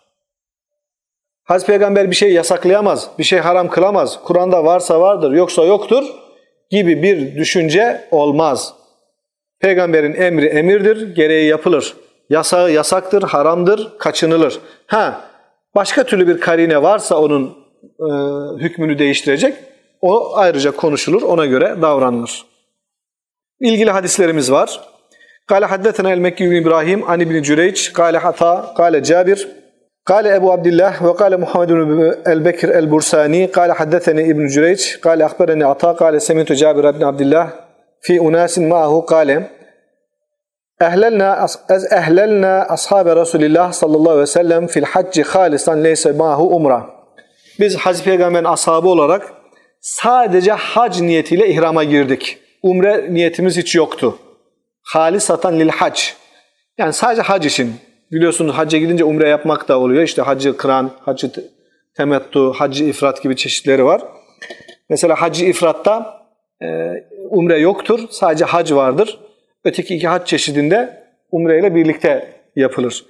[1.44, 4.18] Hazreti Peygamber bir şey yasaklayamaz, bir şey haram kılamaz.
[4.24, 6.04] Kur'an'da varsa vardır, yoksa yoktur
[6.70, 8.74] gibi bir düşünce olmaz.
[9.60, 11.96] Peygamberin emri emirdir, gereği yapılır.
[12.30, 14.60] Yasağı yasaktır, haramdır, kaçınılır.
[14.86, 15.20] Ha,
[15.74, 18.08] başka türlü bir karine varsa onun e,
[18.62, 19.54] hükmünü değiştirecek,
[20.00, 22.44] o ayrıca konuşulur, ona göre davranılır.
[23.60, 24.80] İlgili hadislerimiz var.
[25.46, 29.48] Kale haddetena el-Mekki İbrahim an İbn Cüreyç, kale hata, kale Cabir,
[30.04, 31.70] kale Ebu Abdullah ve kale Muhammed
[32.26, 37.69] el-Bekir el-Bursani, kale haddeteni İbn Cüreyç, kale akbereni Ata, kale semitu Cabir ibn Abdullah
[38.00, 39.50] fi unasin ma'ahu kale
[40.80, 41.46] Ehlelna
[41.90, 46.90] ehlelna ashabe Resulillah sallallahu aleyhi ve sellem fil hacci halisan leyse ma'ahu umra.
[47.60, 49.32] Biz Hazreti Peygamber'in ashabı olarak
[49.80, 52.38] sadece hac niyetiyle ihrama girdik.
[52.62, 54.18] Umre niyetimiz hiç yoktu.
[54.82, 56.00] Halisatan lil hac.
[56.78, 57.74] Yani sadece hac için.
[58.12, 60.02] Biliyorsunuz hacca gidince umre yapmak da oluyor.
[60.02, 61.30] İşte hacı kıran, hacı
[61.96, 64.02] temettu, hacı ifrat gibi çeşitleri var.
[64.88, 66.20] Mesela hacı ifratta
[67.30, 68.00] umre yoktur.
[68.10, 69.18] Sadece hac vardır.
[69.64, 73.04] Öteki iki hac çeşidinde umre ile birlikte yapılır.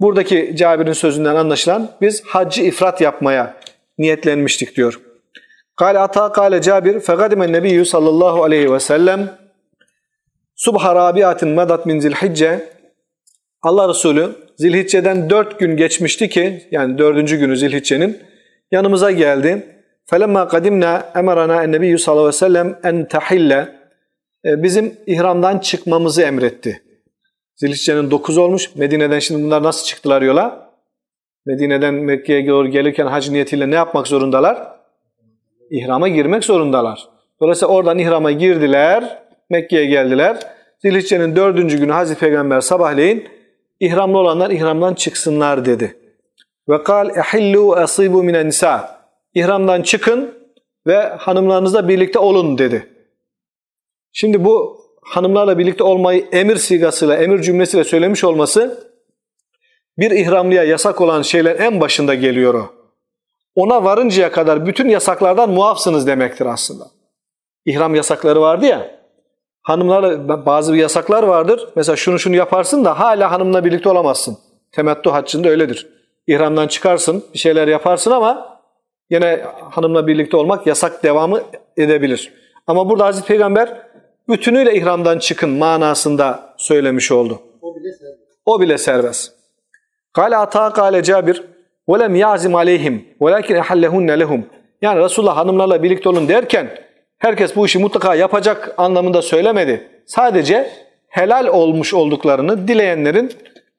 [0.00, 3.56] Buradaki Cabir'in sözünden anlaşılan biz haccı ifrat yapmaya
[3.98, 5.00] niyetlenmiştik diyor.
[5.76, 9.30] Kale ata kale Cabir fekadimen nebiyyü sallallahu aleyhi ve sellem
[10.54, 12.68] subha rabiatin medat min zilhicce
[13.62, 18.18] Allah Resulü Zilhicce'den dört gün geçmişti ki yani dördüncü günü Zilhicce'nin
[18.70, 19.75] yanımıza geldi.
[20.10, 23.68] Felemma kadimna emarana ennebiyyü sallallahu aleyhi ve sellem en tahille
[24.44, 26.82] bizim ihramdan çıkmamızı emretti.
[27.56, 28.76] Zilhicce'nin dokuz olmuş.
[28.76, 30.70] Medine'den şimdi bunlar nasıl çıktılar yola?
[31.46, 34.76] Medine'den Mekke'ye doğru gelirken hac niyetiyle ne yapmak zorundalar?
[35.70, 37.08] İhrama girmek zorundalar.
[37.40, 39.18] Dolayısıyla oradan ihrama girdiler,
[39.50, 40.36] Mekke'ye geldiler.
[40.78, 43.28] Zilhicce'nin dördüncü günü Hazreti Peygamber sabahleyin
[43.80, 45.96] ihramlı olanlar ihramdan çıksınlar dedi.
[46.68, 48.95] Ve kal ehillu asibu minen nisa.
[49.36, 50.34] İhramdan çıkın
[50.86, 52.88] ve hanımlarınızla birlikte olun dedi.
[54.12, 58.90] Şimdi bu hanımlarla birlikte olmayı emir sigasıyla, emir cümlesiyle söylemiş olması
[59.98, 62.70] bir ihramlıya yasak olan şeyler en başında geliyor o.
[63.54, 66.84] Ona varıncaya kadar bütün yasaklardan muafsınız demektir aslında.
[67.64, 69.00] İhram yasakları vardı ya,
[69.62, 71.68] hanımlarla bazı yasaklar vardır.
[71.76, 74.38] Mesela şunu şunu yaparsın da hala hanımla birlikte olamazsın.
[74.72, 75.88] Temettu haccında öyledir.
[76.26, 78.55] İhramdan çıkarsın, bir şeyler yaparsın ama
[79.10, 81.42] yine hanımla birlikte olmak yasak devamı
[81.76, 82.32] edebilir.
[82.66, 83.82] Ama burada Hazreti Peygamber
[84.28, 87.42] bütünüyle ihramdan çıkın manasında söylemiş oldu.
[87.62, 88.20] O bile serbest.
[88.46, 89.32] O bile serbest.
[90.12, 91.42] Kale ata kale Cabir
[91.88, 93.04] ve lem yazim aleyhim
[93.50, 94.46] ehallehunne lehum.
[94.82, 96.78] Yani Resulullah hanımlarla birlikte olun derken
[97.18, 99.88] herkes bu işi mutlaka yapacak anlamında söylemedi.
[100.06, 100.70] Sadece
[101.08, 103.32] helal olmuş olduklarını dileyenlerin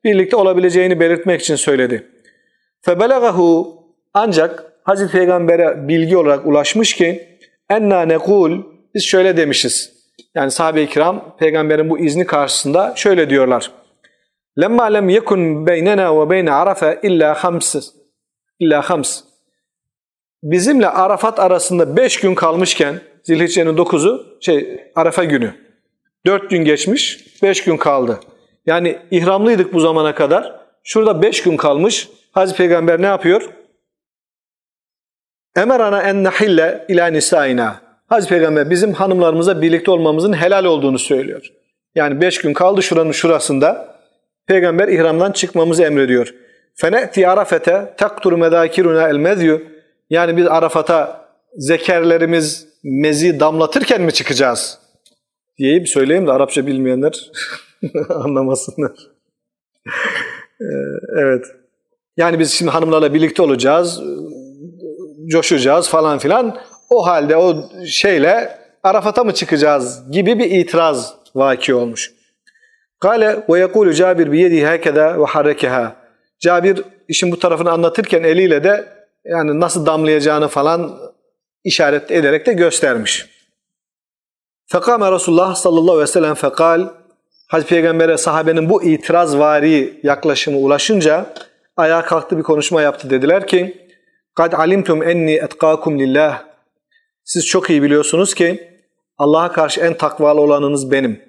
[0.03, 2.07] birlikte olabileceğini belirtmek için söyledi.
[2.81, 3.77] Febelagahu
[4.13, 7.37] ancak Hazreti Peygamber'e bilgi olarak ulaşmış ki
[7.69, 8.63] enna nekul
[8.95, 9.93] biz şöyle demişiz.
[10.35, 13.71] Yani sahabe-i kiram peygamberin bu izni karşısında şöyle diyorlar.
[14.61, 17.75] Lemma lem yekun beynena ve beyne Arafa illa hams.
[18.59, 19.21] İlla hams.
[20.43, 25.53] Bizimle Arafat arasında beş gün kalmışken Zilhicce'nin dokuzu şey Arafa günü.
[26.25, 28.19] Dört gün geçmiş, beş gün kaldı.
[28.65, 30.59] Yani ihramlıydık bu zamana kadar.
[30.83, 32.09] Şurada beş gün kalmış.
[32.31, 33.56] Hazreti Peygamber ne yapıyor?
[35.57, 37.81] Emerana en nahille ila nisaina.
[38.07, 41.51] Hazreti Peygamber bizim hanımlarımıza birlikte olmamızın helal olduğunu söylüyor.
[41.95, 43.97] Yani beş gün kaldı şuranın şurasında.
[44.47, 46.33] Peygamber ihramdan çıkmamızı emrediyor.
[46.75, 49.61] Fene'ti arafete taktur medakiruna el medyu.
[50.09, 54.79] Yani biz Arafat'a zekerlerimiz mezi damlatırken mi çıkacağız?
[55.57, 57.31] Diyeyim söyleyeyim de Arapça bilmeyenler
[58.09, 58.91] anlamasınlar.
[60.61, 60.65] Ee,
[61.17, 61.45] evet.
[62.17, 64.01] Yani biz şimdi hanımlarla birlikte olacağız,
[65.27, 66.57] coşacağız falan filan.
[66.89, 72.11] O halde o şeyle Arafat'a mı çıkacağız gibi bir itiraz vaki olmuş.
[72.99, 75.95] Kale ve yekulu Cabir bi yedihi hakeza ve harrekeha.
[76.39, 78.85] Cabir işin bu tarafını anlatırken eliyle de
[79.25, 80.99] yani nasıl damlayacağını falan
[81.63, 83.25] işaret ederek de göstermiş.
[84.65, 86.87] Fekame Resulullah sallallahu aleyhi ve sellem fekal
[87.47, 91.25] Hazreti Peygamber'e sahabenin bu itiraz vari yaklaşımı ulaşınca
[91.77, 93.09] ayağa kalktı bir konuşma yaptı.
[93.09, 93.86] Dediler ki
[94.36, 96.44] Kad alimtum enni etkakum lillah
[97.24, 98.68] Siz çok iyi biliyorsunuz ki
[99.18, 101.20] Allah'a karşı en takvalı olanınız benim.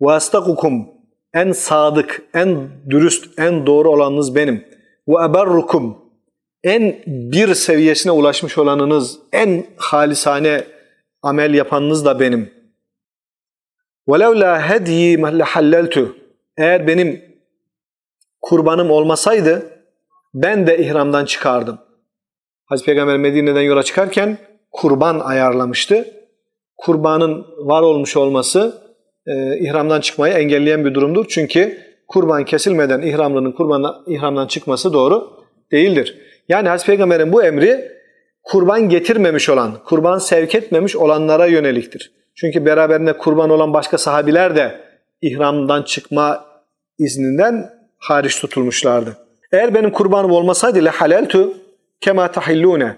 [0.00, 0.88] Ve astakukum
[1.34, 4.64] en sadık, en dürüst, en doğru olanınız benim.
[5.08, 5.98] Ve eberrukum
[6.64, 10.64] en bir seviyesine ulaşmış olanınız, en halisane
[11.22, 12.50] amel yapanınız da benim.
[14.08, 16.08] وَلَوْ لَا هَدْيِ لَحَلَّلْتُ
[16.56, 17.24] Eğer benim
[18.40, 19.70] kurbanım olmasaydı
[20.34, 21.78] ben de ihramdan çıkardım.
[22.73, 24.37] Hazreti Peygamber Medine'den yola çıkarken
[24.71, 26.07] kurban ayarlamıştı.
[26.77, 28.81] Kurbanın var olmuş olması
[29.27, 31.25] e, ihramdan çıkmayı engelleyen bir durumdur.
[31.29, 35.29] Çünkü kurban kesilmeden ihramlının kurbanla ihramdan çıkması doğru
[35.71, 36.17] değildir.
[36.49, 37.91] Yani Hazreti Peygamber'in bu emri
[38.43, 42.11] kurban getirmemiş olan, kurban sevk etmemiş olanlara yöneliktir.
[42.35, 44.79] Çünkü beraberinde kurban olan başka sahabiler de
[45.21, 46.45] ihramdan çıkma
[46.99, 49.17] izninden hariç tutulmuşlardı.
[49.51, 51.62] Eğer benim kurbanım olmasaydı le haleltu
[52.03, 52.95] kema tahillune.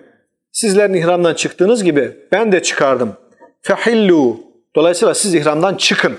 [0.51, 3.13] Sizlerin ihramdan çıktığınız gibi ben de çıkardım.
[3.61, 4.39] Fehillu.
[4.75, 6.17] Dolayısıyla siz ihramdan çıkın.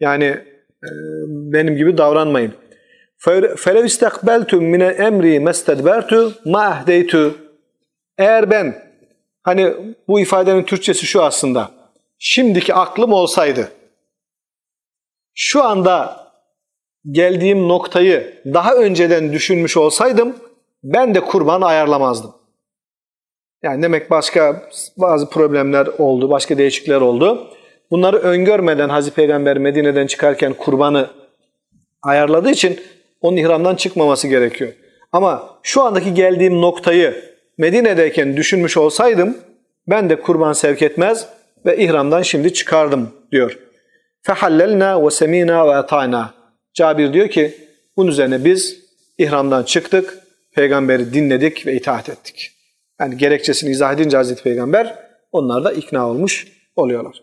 [0.00, 0.90] Yani e,
[1.28, 2.52] benim gibi davranmayın.
[3.56, 7.38] Felev istakbeltum mine emri mestedbertu ma ahdeytu.
[8.18, 8.74] Eğer ben
[9.42, 9.74] hani
[10.08, 11.70] bu ifadenin Türkçesi şu aslında.
[12.18, 13.68] Şimdiki aklım olsaydı
[15.40, 16.26] şu anda
[17.10, 20.36] geldiğim noktayı daha önceden düşünmüş olsaydım
[20.82, 22.34] ben de kurban ayarlamazdım.
[23.62, 27.50] Yani demek başka bazı problemler oldu, başka değişiklikler oldu.
[27.90, 31.10] Bunları öngörmeden Hazreti Peygamber Medine'den çıkarken kurbanı
[32.02, 32.80] ayarladığı için
[33.20, 34.72] onun ihramdan çıkmaması gerekiyor.
[35.12, 37.24] Ama şu andaki geldiğim noktayı
[37.58, 39.38] Medine'deyken düşünmüş olsaydım
[39.88, 41.28] ben de kurban sevk etmez
[41.66, 43.58] ve ihramdan şimdi çıkardım diyor.
[44.22, 46.34] Fehallelna ve semina ve ata'na.
[46.74, 47.54] Cabir diyor ki
[47.96, 48.84] bunun üzerine biz
[49.18, 50.18] ihramdan çıktık,
[50.58, 52.50] peygamberi dinledik ve itaat ettik.
[53.00, 54.98] Yani gerekçesini izah edince Hazreti Peygamber
[55.32, 57.22] onlar da ikna olmuş oluyorlar.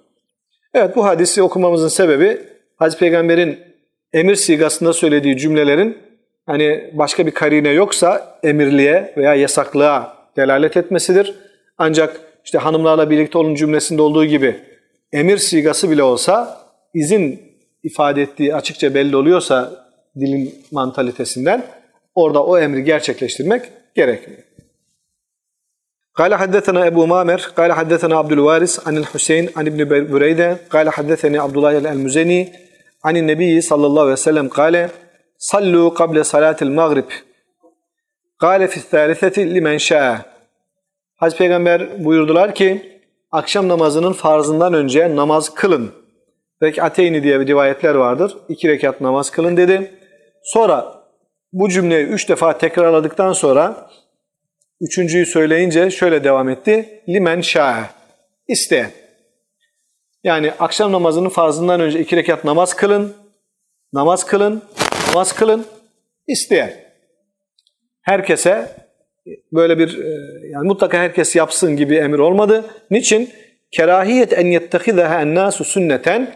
[0.73, 2.41] Evet bu hadisi okumamızın sebebi
[2.75, 3.59] Hazreti Peygamber'in
[4.13, 5.97] emir sigasında söylediği cümlelerin
[6.45, 11.35] hani başka bir karine yoksa emirliğe veya yasaklığa delalet etmesidir.
[11.77, 14.55] Ancak işte hanımlarla birlikte olun cümlesinde olduğu gibi
[15.13, 16.61] emir sigası bile olsa
[16.93, 17.41] izin
[17.83, 19.87] ifade ettiği açıkça belli oluyorsa
[20.19, 21.63] dilin mantalitesinden
[22.14, 23.62] orada o emri gerçekleştirmek
[23.94, 24.42] gerekmiyor.
[26.20, 29.80] قال حدثنا أبو مامر قال حدثنا عبد الوارث عن الحسين عن ابن
[30.14, 32.40] بريدة قال حدثني عبد الله المزني
[33.06, 34.74] عن النبي صلى الله عليه وسلم قال
[35.38, 37.04] صلوا قبل صلاة المغرب
[38.44, 40.30] قال في الثالثة لمن شاء
[41.16, 43.00] Hazreti Peygamber buyurdular ki
[43.30, 45.92] akşam namazının farzından önce namaz kılın.
[46.62, 48.36] Rekateyni diye bir rivayetler vardır.
[48.48, 49.90] İki rekat namaz kılın dedi.
[50.42, 50.94] Sonra
[51.53, 53.89] bu cümleyi üç defa tekrarladıktan sonra
[54.81, 57.03] üçüncüyü söyleyince şöyle devam etti.
[57.09, 57.83] Limen şa'e.
[58.47, 58.91] İsteyen.
[60.23, 63.13] Yani akşam namazının farzından önce iki rekat namaz kılın.
[63.93, 64.63] Namaz kılın.
[65.07, 65.65] Namaz kılın.
[66.27, 66.73] İsteyen.
[68.01, 68.75] Herkese
[69.51, 70.09] böyle bir e,
[70.49, 72.65] yani mutlaka herkes yapsın gibi emir olmadı.
[72.91, 73.29] Niçin?
[73.71, 76.35] Kerahiyet en yettehizeha ennasu sünneten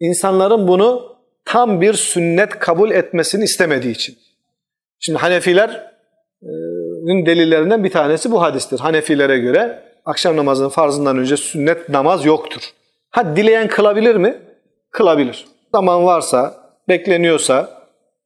[0.00, 4.18] insanların bunu tam bir sünnet kabul etmesini istemediği için.
[5.00, 5.76] Şimdi Hanefilerin
[7.26, 8.78] delillerinden bir tanesi bu hadistir.
[8.78, 12.60] Hanefilere göre akşam namazının farzından önce sünnet namaz yoktur.
[13.10, 14.38] Ha dileyen kılabilir mi?
[14.90, 15.46] Kılabilir.
[15.74, 16.54] Zaman varsa,
[16.88, 17.70] bekleniyorsa,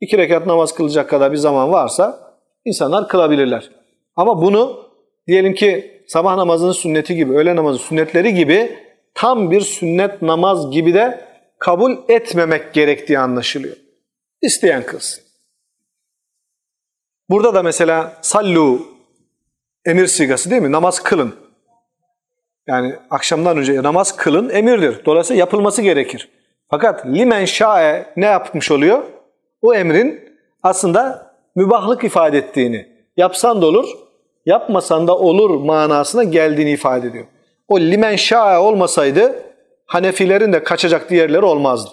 [0.00, 3.70] iki rekat namaz kılacak kadar bir zaman varsa insanlar kılabilirler.
[4.16, 4.90] Ama bunu
[5.26, 8.78] diyelim ki sabah namazının sünneti gibi, öğle namazının sünnetleri gibi
[9.14, 11.20] tam bir sünnet namaz gibi de
[11.58, 13.76] kabul etmemek gerektiği anlaşılıyor.
[14.42, 15.31] İsteyen kılsın.
[17.30, 18.82] Burada da mesela sallu
[19.84, 20.72] emir sigası değil mi?
[20.72, 21.34] Namaz kılın.
[22.66, 25.04] Yani akşamdan önce namaz kılın emirdir.
[25.04, 26.28] Dolayısıyla yapılması gerekir.
[26.70, 29.02] Fakat limen şa'e ne yapmış oluyor?
[29.62, 33.88] O emrin aslında mübahlık ifade ettiğini, yapsan da olur,
[34.46, 37.24] yapmasan da olur manasına geldiğini ifade ediyor.
[37.68, 39.52] O limen şa'e olmasaydı
[39.92, 41.90] Hanefilerin de kaçacak diğerleri olmazdı.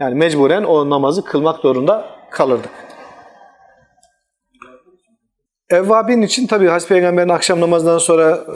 [0.00, 2.70] Yani mecburen o namazı kılmak zorunda kalırdık.
[5.70, 8.46] Evvabin için tabi Hazreti Peygamber'in akşam namazından sonra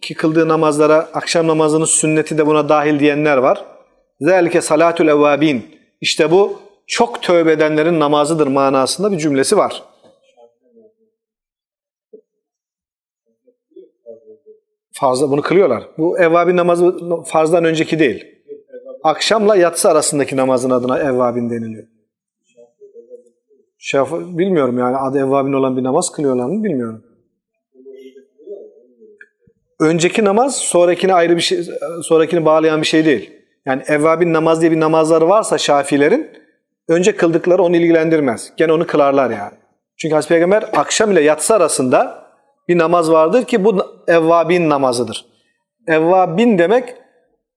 [0.00, 3.64] ki kıldığı namazlara akşam namazının sünneti de buna dahil diyenler var.
[4.20, 5.78] Zelike salatul evvabin.
[6.00, 9.82] İşte bu çok tövbe edenlerin namazıdır manasında bir cümlesi var.
[14.92, 15.88] Fazla bunu kılıyorlar.
[15.98, 18.24] Bu evvabin namazı farzdan önceki değil.
[19.02, 21.97] Akşamla yatsı arasındaki namazın adına evvabin deniliyor.
[23.78, 27.04] Şafi, bilmiyorum yani adı evvabin olan bir namaz kılıyorlar mı bilmiyorum.
[29.80, 31.62] Önceki namaz sonrakine ayrı bir şey,
[32.02, 33.30] sonrakini bağlayan bir şey değil.
[33.66, 36.30] Yani evvabin namaz diye bir namazları varsa Şafilerin
[36.88, 38.52] önce kıldıkları onu ilgilendirmez.
[38.56, 39.54] Gene onu kılarlar yani.
[39.96, 42.24] Çünkü Hazreti Peygamber akşam ile yatsı arasında
[42.68, 45.26] bir namaz vardır ki bu evvabin namazıdır.
[45.86, 46.94] Evvabin demek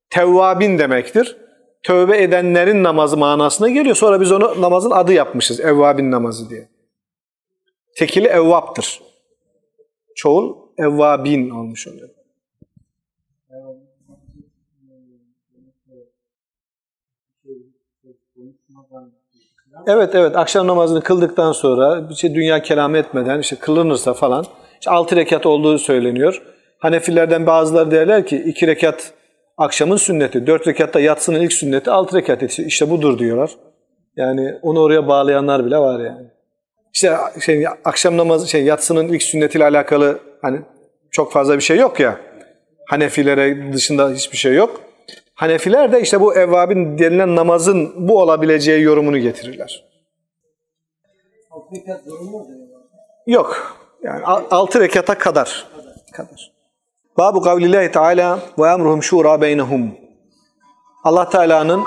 [0.10, 1.38] tevvabin demektir.
[1.83, 3.95] Tövbe edenlerin namazı manasına geliyor.
[3.95, 5.59] Sonra biz onu namazın adı yapmışız.
[5.59, 6.69] Evvabin namazı diye.
[7.97, 9.01] Tekili evvaptır.
[10.15, 12.09] Çoğul evvabin olmuş oluyor.
[19.87, 25.15] Evet evet akşam namazını kıldıktan sonra şey dünya kelam etmeden işte kılınırsa falan işte altı
[25.15, 26.41] rekat olduğu söyleniyor.
[26.79, 29.13] Hanefilerden bazıları derler ki iki rekat
[29.62, 33.52] akşamın sünneti, dört rekatta yatsının ilk sünneti, altı rekat işte, işte budur diyorlar.
[34.15, 36.28] Yani onu oraya bağlayanlar bile var yani.
[36.93, 40.62] İşte şey, akşam namazı, şey, yatsının ilk sünnetiyle alakalı hani
[41.12, 42.19] çok fazla bir şey yok ya.
[42.86, 44.82] Hanefilere dışında hiçbir şey yok.
[45.36, 49.86] Hanefiler de işte bu evvabin denilen namazın bu olabileceği yorumunu getirirler.
[53.28, 53.78] Yok.
[54.04, 55.65] Yani altı rekata kadar.
[56.13, 56.50] kadar.
[57.21, 59.91] Babu kavlillahi teala ve emruhum şura beynehum.
[61.03, 61.84] Allah Teala'nın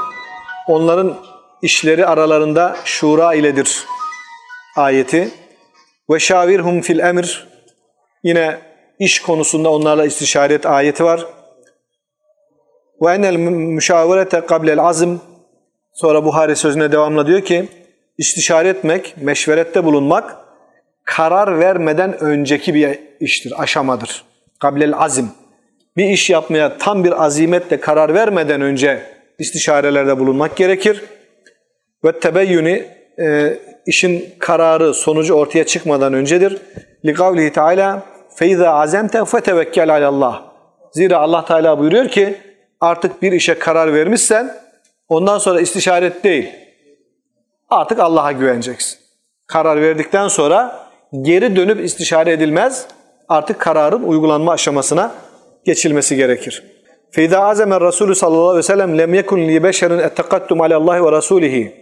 [0.68, 1.16] onların
[1.62, 3.84] işleri aralarında şura iledir
[4.76, 5.30] ayeti.
[6.10, 7.48] Ve şavirhum fil emir.
[8.22, 8.58] Yine
[8.98, 11.26] iş konusunda onlarla istişaret ayeti var.
[13.02, 15.16] Ve enel müşavirete kablel azm.
[15.92, 17.68] Sonra Buhari sözüne devamla diyor ki
[18.18, 20.36] istişare etmek, meşverette bulunmak
[21.04, 24.33] karar vermeden önceki bir iştir, aşamadır.
[24.58, 25.30] Kablel azim.
[25.96, 29.02] Bir iş yapmaya tam bir azimetle karar vermeden önce
[29.38, 31.04] istişarelerde bulunmak gerekir.
[32.04, 32.86] Ve tebeyyuni
[33.18, 36.58] e, işin kararı, sonucu ortaya çıkmadan öncedir.
[37.04, 38.02] Li kavlihi Teala
[38.34, 40.42] feiza azemte fetevekkel alallah.
[40.92, 42.36] Zira Allah Teala buyuruyor ki
[42.80, 44.54] artık bir işe karar vermişsen
[45.08, 46.50] ondan sonra istişaret değil.
[47.70, 48.98] Artık Allah'a güveneceksin.
[49.46, 50.88] Karar verdikten sonra
[51.22, 52.86] geri dönüp istişare edilmez
[53.28, 55.14] artık kararın uygulanma aşamasına
[55.64, 56.62] geçilmesi gerekir.
[57.10, 61.72] Feyda azemer Resulü sallallahu aleyhi ve sellem lem yekun li beşerin ettekaddum alallahi ve rasulihi.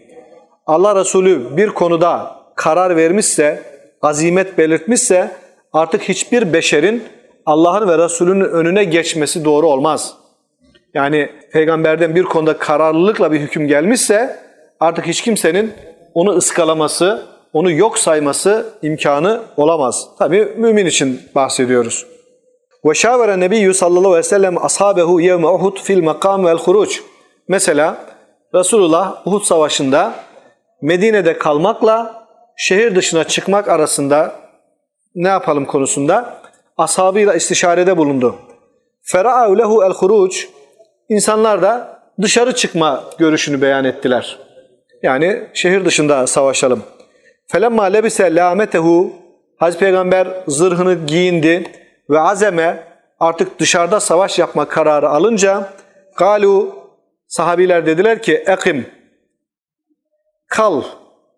[0.67, 3.63] Allah Resulü bir konuda karar vermişse,
[4.03, 5.31] azimet belirtmişse
[5.73, 7.05] artık hiçbir beşerin
[7.47, 10.15] Allah'ın ve Resulünün önüne geçmesi doğru olmaz.
[10.95, 14.37] Yani peygamberden bir konuda kararlılıkla bir hüküm gelmişse
[14.81, 15.73] artık hiç kimsenin
[16.15, 20.09] onu ıskalaması, onu yok sayması imkanı olamaz.
[20.19, 22.07] Tabi mümin için bahsediyoruz.
[22.95, 27.03] Şavere nebiyyü sallallahu aleyhi ve sellem ashabehu yevme Uhud fil makam vel huruç.
[27.49, 27.97] Mesela
[28.55, 30.15] Resulullah Uhud savaşında
[30.83, 32.27] Medine'de kalmakla
[32.57, 34.35] şehir dışına çıkmak arasında
[35.15, 36.43] ne yapalım konusunda
[36.79, 38.37] ashabıyla istişarede bulundu.
[39.03, 40.49] Fera'u lehu el huruç
[41.13, 44.39] İnsanlar da dışarı çıkma görüşünü beyan ettiler.
[45.03, 46.83] Yani şehir dışında savaşalım.
[47.47, 49.13] Felemma lebise lametehu
[49.57, 51.65] Hazreti Peygamber zırhını giyindi
[52.11, 52.85] ve azeme
[53.21, 55.73] artık dışarıda savaş yapma kararı alınca
[56.17, 56.75] galu
[57.27, 58.87] sahabiler dediler ki ekim
[60.49, 60.83] kal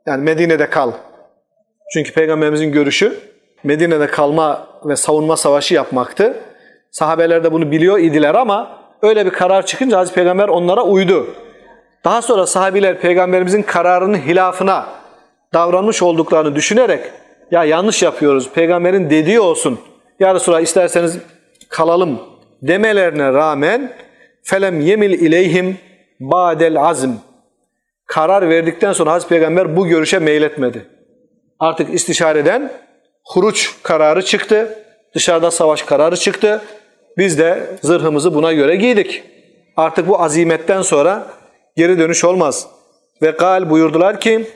[0.06, 0.92] yani Medine'de kal.
[1.92, 3.18] Çünkü peygamberimizin görüşü
[3.64, 6.36] Medine'de kalma ve savunma savaşı yapmaktı.
[6.90, 11.34] Sahabeler de bunu biliyor idiler ama öyle bir karar çıkınca Hazreti Peygamber onlara uydu.
[12.04, 14.86] Daha sonra sahabiler peygamberimizin kararının hilafına
[15.54, 17.04] davranmış olduklarını düşünerek
[17.50, 19.80] ya yanlış yapıyoruz peygamberin dediği olsun
[20.20, 21.18] ya Resulallah isterseniz
[21.68, 22.20] kalalım
[22.62, 23.92] demelerine rağmen
[24.42, 25.78] felem yemil ileyhim
[26.20, 27.10] ba'del azm
[28.06, 30.86] karar verdikten sonra Hazreti Peygamber bu görüşe meyletmedi.
[31.58, 32.72] Artık istişareden
[33.24, 34.78] huruç kararı çıktı.
[35.14, 36.62] Dışarıda savaş kararı çıktı.
[37.18, 39.22] Biz de zırhımızı buna göre giydik.
[39.76, 41.26] Artık bu azimetten sonra
[41.76, 42.66] geri dönüş olmaz.
[43.22, 44.46] Ve gal buyurdular ki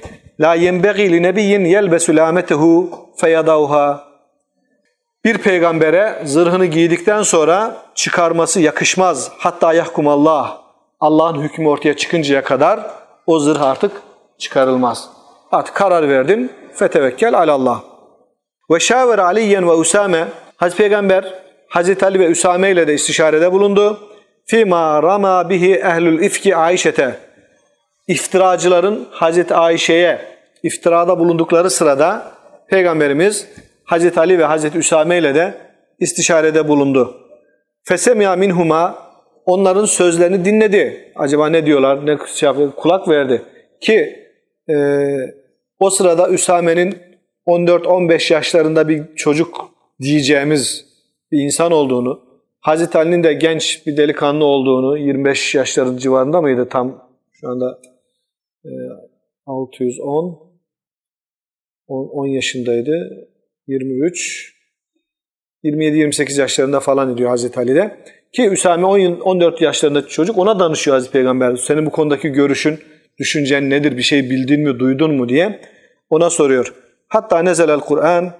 [0.41, 4.09] La yenbegi li nebiyyin yelbesu lametehu feyadauha
[5.25, 9.33] bir peygambere zırhını giydikten sonra çıkarması yakışmaz.
[9.39, 10.59] Hatta yahkumallah.
[11.01, 12.81] Allah'ın hükmü ortaya çıkıncaya kadar
[13.27, 13.93] o zırh artık
[14.39, 15.09] çıkarılmaz.
[15.53, 16.53] Artık karar verdin.
[16.75, 17.81] Fetevekkel alallah.
[18.71, 20.25] Ve şaver Aliyen ve Usame.
[20.57, 21.35] Hazreti Peygamber
[21.69, 24.01] Hazreti Ali ve Üsame ile de istişarede bulundu.
[24.47, 27.28] Fima rama bihi ehlül ifki Ayşete.
[28.09, 30.19] İftiracıların Hazreti Ayşe'ye
[30.63, 32.33] iftirada bulundukları sırada
[32.69, 33.49] Peygamberimiz
[33.85, 35.55] Hazreti Ali ve Hazreti Üsame ile de
[35.99, 37.17] istişarede bulundu.
[37.85, 38.99] Fesemiya minhuma
[39.47, 41.13] onların sözlerini dinledi.
[41.17, 43.43] Acaba ne diyorlar, ne şey yapıyor, kulak verdi.
[43.81, 44.27] Ki
[44.71, 44.75] e,
[45.79, 46.99] o sırada Üsame'nin
[47.47, 50.85] 14-15 yaşlarında bir çocuk diyeceğimiz
[51.33, 52.21] bir insan olduğunu,
[52.61, 57.79] Hazreti Ali'nin de genç bir delikanlı olduğunu, 25 yaşların civarında mıydı tam şu anda
[59.47, 60.49] 610
[61.89, 63.29] 10 yaşındaydı.
[63.67, 64.55] 23
[65.65, 67.97] 27-28 yaşlarında falan ediyor Hazreti Ali'de.
[68.33, 71.57] Ki Üsame 14 yaşlarındaki çocuk ona danışıyor Hazreti Peygamber.
[71.57, 72.79] Senin bu konudaki görüşün,
[73.19, 73.97] düşüncen nedir?
[73.97, 75.61] Bir şey bildin mi, duydun mu diye
[76.11, 76.75] ona soruyor.
[77.09, 78.33] Hatta nezelel Kur'an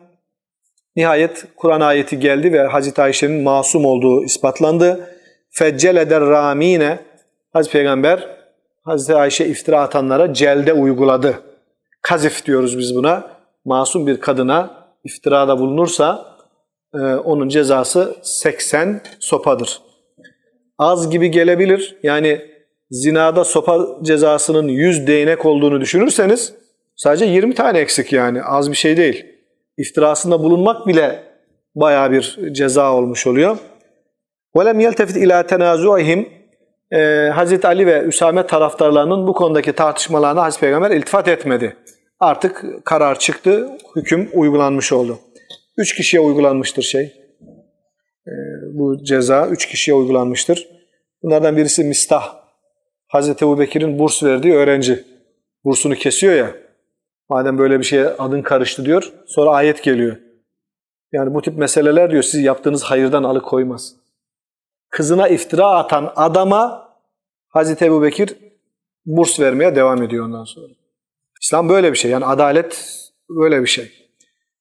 [0.97, 5.15] nihayet Kur'an ayeti geldi ve Hazreti Ayşe'nin masum olduğu ispatlandı.
[5.51, 6.99] Fecceleder ramine
[7.53, 8.38] Hazreti Peygamber
[8.88, 11.40] Hazreti Ayşe iftira atanlara celde uyguladı.
[12.02, 13.28] Kazif diyoruz biz buna.
[13.66, 16.38] Masum bir kadına iftirada bulunursa
[16.94, 19.82] e, onun cezası 80 sopadır.
[20.78, 21.98] Az gibi gelebilir.
[22.04, 22.42] Yani
[22.92, 26.54] zinada sopa cezasının 100 değnek olduğunu düşünürseniz
[26.96, 29.26] sadece 20 tane eksik yani az bir şey değil.
[29.78, 31.24] İftirasında bulunmak bile
[31.76, 33.58] baya bir ceza olmuş oluyor.
[34.56, 36.37] وَلَمْ يَلْتَفِتْ اِلَى تَنَازُعِهِمْ
[36.93, 41.77] ee, Hazreti Ali ve Üsame taraftarlarının bu konudaki tartışmalarına Hazreti Peygamber iltifat etmedi.
[42.21, 45.19] Artık karar çıktı, hüküm uygulanmış oldu.
[45.77, 47.03] Üç kişiye uygulanmıştır şey.
[48.27, 48.33] E,
[48.73, 50.69] bu ceza üç kişiye uygulanmıştır.
[51.23, 52.35] Bunlardan birisi Mistah.
[53.09, 55.05] Hazreti Ebu Bekir'in burs verdiği öğrenci.
[55.65, 56.51] Bursunu kesiyor ya.
[57.29, 59.13] Madem böyle bir şeye adın karıştı diyor.
[59.27, 60.17] Sonra ayet geliyor.
[61.13, 63.95] Yani bu tip meseleler diyor siz yaptığınız hayırdan alıkoymaz.
[64.91, 66.89] Kızına iftira atan adama
[67.49, 68.37] Hazreti Ebu Bekir
[69.07, 70.73] burs vermeye devam ediyor ondan sonra.
[71.43, 72.11] İslam böyle bir şey.
[72.11, 72.95] Yani adalet
[73.29, 73.93] böyle bir şey.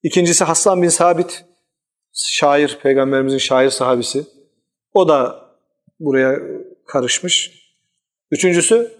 [0.02, 1.44] İkincisi Hassan bin Sabit,
[2.12, 4.26] şair, peygamberimizin şair sahabisi.
[4.92, 5.48] O da
[6.00, 6.38] buraya
[6.86, 7.68] karışmış.
[8.30, 8.92] Üçüncüsü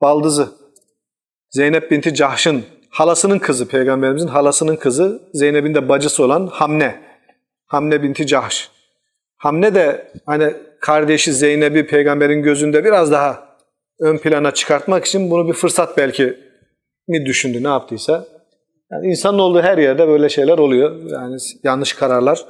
[0.00, 0.48] baldızı.
[1.50, 7.02] Zeynep binti Cahş'ın halasının kızı, peygamberimizin halasının kızı, Zeynep'in de bacısı olan Hamne.
[7.66, 8.70] Hamne binti Cahş.
[9.40, 13.56] Hamne de hani kardeşi Zeynep'i peygamberin gözünde biraz daha
[14.00, 16.36] ön plana çıkartmak için bunu bir fırsat belki
[17.08, 18.26] mi düşündü, ne yaptıysa.
[18.92, 21.10] Yani insanın olduğu her yerde böyle şeyler oluyor.
[21.10, 22.44] Yani yanlış kararlar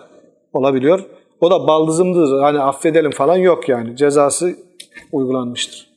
[0.53, 1.05] olabiliyor.
[1.41, 3.97] O da baldızımdır, hani affedelim falan yok yani.
[3.97, 4.55] Cezası
[5.13, 5.91] uygulanmıştır.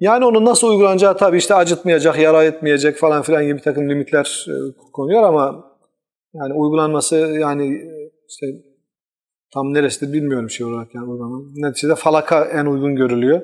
[0.00, 4.46] Yani onun nasıl uygulanacağı tabii işte acıtmayacak, yara etmeyecek falan filan gibi bir takım limitler
[4.48, 4.54] e,
[4.92, 5.71] konuyor ama
[6.34, 8.46] yani uygulanması yani e, işte
[9.54, 11.52] tam neresidir bilmiyorum şey olarak yani uygulamanın.
[11.56, 13.40] Neticede falaka en uygun görülüyor.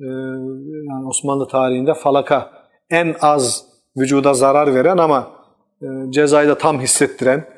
[0.00, 0.04] Ee,
[0.90, 2.50] yani Osmanlı tarihinde falaka
[2.90, 5.32] en az vücuda zarar veren ama
[5.82, 7.48] e, cezayı da tam hissettiren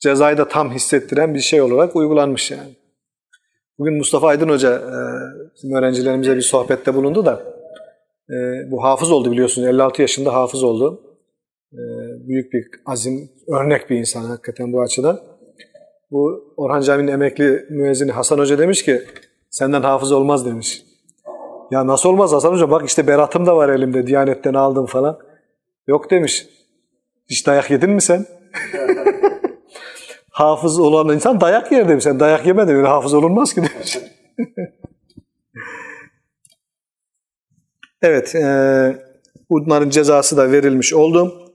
[0.00, 2.76] cezayı da tam hissettiren bir şey olarak uygulanmış yani.
[3.78, 7.42] Bugün Mustafa Aydın Hoca e, öğrencilerimize bir sohbette bulundu da
[8.30, 8.36] e,
[8.70, 11.07] bu hafız oldu biliyorsunuz 56 yaşında hafız oldu.
[12.28, 15.20] Büyük bir azim, örnek bir insan hakikaten bu açıdan.
[16.10, 19.02] Bu Orhan Camii'nin emekli müezzini Hasan Hoca demiş ki
[19.50, 20.82] senden hafız olmaz demiş.
[21.70, 25.18] Ya nasıl olmaz Hasan Hoca bak işte beratım da var elimde Diyanet'ten aldım falan.
[25.86, 26.46] Yok demiş.
[27.30, 28.26] Hiç dayak yedin mi sen?
[30.30, 32.04] hafız olan insan dayak yer demiş.
[32.04, 33.98] Sen dayak yemedin öyle hafız olunmaz ki demiş.
[38.02, 38.34] evet.
[38.34, 38.42] E,
[39.50, 41.47] bunların cezası da verilmiş oldu.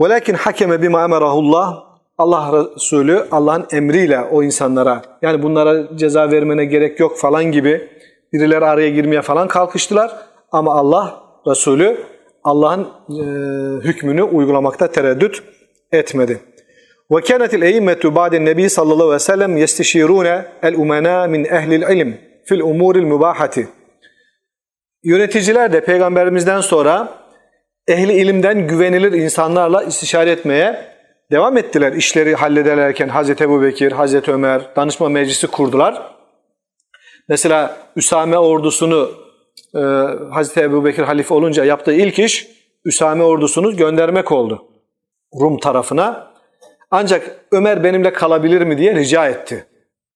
[0.00, 1.90] وَلَكِنْ حَكَمَ بِمَا اَمَرَهُ
[2.20, 7.88] Allah Resulü Allah'ın emriyle o insanlara yani bunlara ceza vermene gerek yok falan gibi
[8.32, 10.16] birileri araya girmeye falan kalkıştılar.
[10.52, 11.96] Ama Allah Resulü
[12.44, 13.24] Allah'ın e,
[13.84, 15.42] hükmünü uygulamakta tereddüt
[15.92, 16.40] etmedi.
[17.10, 22.20] Ve kânetil eyyimmetu ba'den nebi sallallahu aleyhi ve sellem yestişirûne el umena min ehlil ilim
[22.44, 23.68] fil umuril mübahati.
[25.02, 27.08] Yöneticiler de peygamberimizden sonra
[27.87, 30.95] ehli ilimden güvenilir insanlarla istişare etmeye
[31.31, 31.93] devam ettiler.
[31.93, 36.15] İşleri hallederlerken Hazreti Ebu Bekir, Hazreti Ömer danışma meclisi kurdular.
[37.29, 39.11] Mesela Üsame ordusunu
[39.75, 39.79] e,
[40.31, 42.47] Hazreti Ebu Bekir halife olunca yaptığı ilk iş
[42.85, 44.65] Üsame ordusunu göndermek oldu
[45.41, 46.31] Rum tarafına.
[46.91, 49.65] Ancak Ömer benimle kalabilir mi diye rica etti.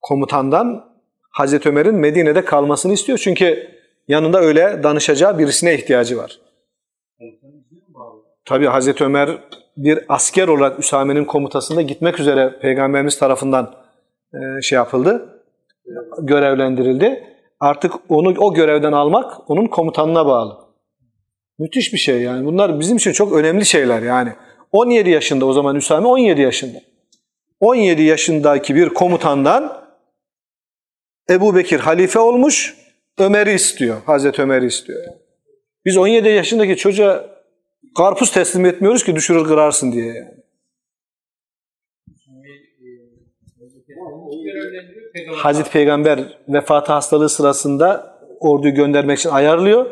[0.01, 0.86] Komutandan
[1.32, 3.17] Hazreti Ömer'in Medine'de kalmasını istiyor.
[3.17, 3.70] Çünkü
[4.07, 6.39] yanında öyle danışacağı birisine ihtiyacı var.
[8.50, 9.38] Tabi Hazreti Ömer
[9.78, 13.76] bir asker olarak Üsame'nin komutasında gitmek üzere Peygamberimiz tarafından
[14.34, 15.43] e, şey yapıldı,
[16.22, 17.24] görevlendirildi.
[17.60, 20.58] Artık onu o görevden almak onun komutanına bağlı.
[21.60, 22.45] Müthiş bir şey yani.
[22.45, 24.34] Bunlar bizim için çok önemli şeyler yani.
[24.72, 26.78] 17 yaşında o zaman Üsame 17 yaşında.
[27.60, 29.84] 17 yaşındaki bir komutandan
[31.30, 32.76] Ebu Bekir halife olmuş,
[33.18, 33.97] Ömer'i istiyor.
[34.06, 35.04] Hazreti Ömer'i istiyor.
[35.86, 37.39] Biz 17 yaşındaki çocuğa
[37.97, 40.39] karpuz teslim etmiyoruz ki düşürür kırarsın diye yani.
[45.36, 49.86] Hazreti Peygamber vefatı hastalığı sırasında orduyu göndermek için ayarlıyor.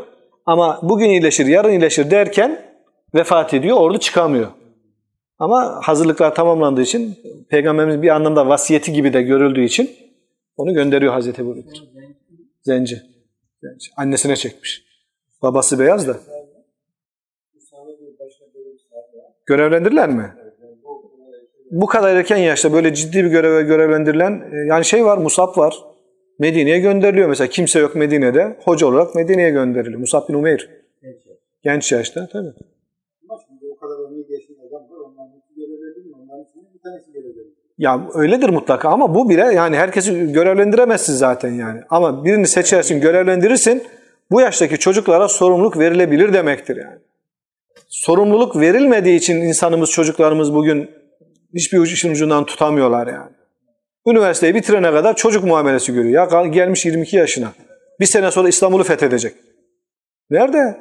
[0.46, 2.62] Ama bugün iyileşir, yarın iyileşir derken
[3.16, 4.48] vefat ediyor, ordu çıkamıyor.
[5.40, 7.20] Ama hazırlıklar tamamlandığı için
[7.50, 9.92] Peygamberimiz bir anlamda vasiyeti gibi de görüldüğü için
[10.58, 11.84] onu gönderiyor Hazreti Ebu Bekir.
[12.62, 13.02] Zenci.
[13.64, 13.92] Zenci.
[13.98, 14.84] Annesine çekmiş.
[15.42, 16.18] Babası beyaz da.
[19.48, 20.34] Görevlendirilen mi?
[21.72, 25.76] Bu kadar erken yaşta böyle ciddi bir göreve görevlendirilen e, yani şey var Musab var.
[26.40, 27.48] Medine'ye gönderiliyor mesela.
[27.48, 28.58] Kimse yok Medine'de.
[28.64, 30.00] Hoca olarak Medine'ye gönderiliyor.
[30.00, 30.70] Musab bin Umeyr.
[31.64, 32.54] Genç yaşta tabii.
[37.78, 41.82] Ya öyledir mutlaka ama bu bile yani herkesi görevlendiremezsin zaten yani.
[41.90, 43.84] Ama birini seçersin, görevlendirirsin.
[44.32, 47.00] Bu yaştaki çocuklara sorumluluk verilebilir demektir yani.
[47.90, 50.90] Sorumluluk verilmediği için insanımız, çocuklarımız bugün
[51.54, 53.32] hiçbir işin ucundan tutamıyorlar yani.
[54.08, 56.32] Üniversiteyi bitirene kadar çocuk muamelesi görüyor.
[56.32, 57.54] Ya gelmiş 22 yaşına.
[58.00, 59.36] Bir sene sonra İstanbul'u fethedecek.
[60.30, 60.78] Nerede?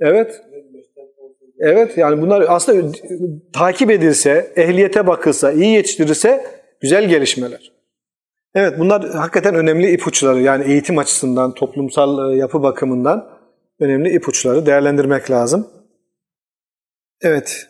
[0.00, 0.42] Evet.
[1.60, 2.92] Evet yani bunlar aslında
[3.52, 6.44] takip edilse, ehliyete bakılsa, iyi yetiştirirse
[6.80, 7.72] güzel gelişmeler.
[8.54, 13.37] Evet bunlar hakikaten önemli ipuçları yani eğitim açısından, toplumsal e, yapı bakımından
[13.79, 15.67] önemli ipuçları değerlendirmek lazım.
[17.21, 17.67] Evet,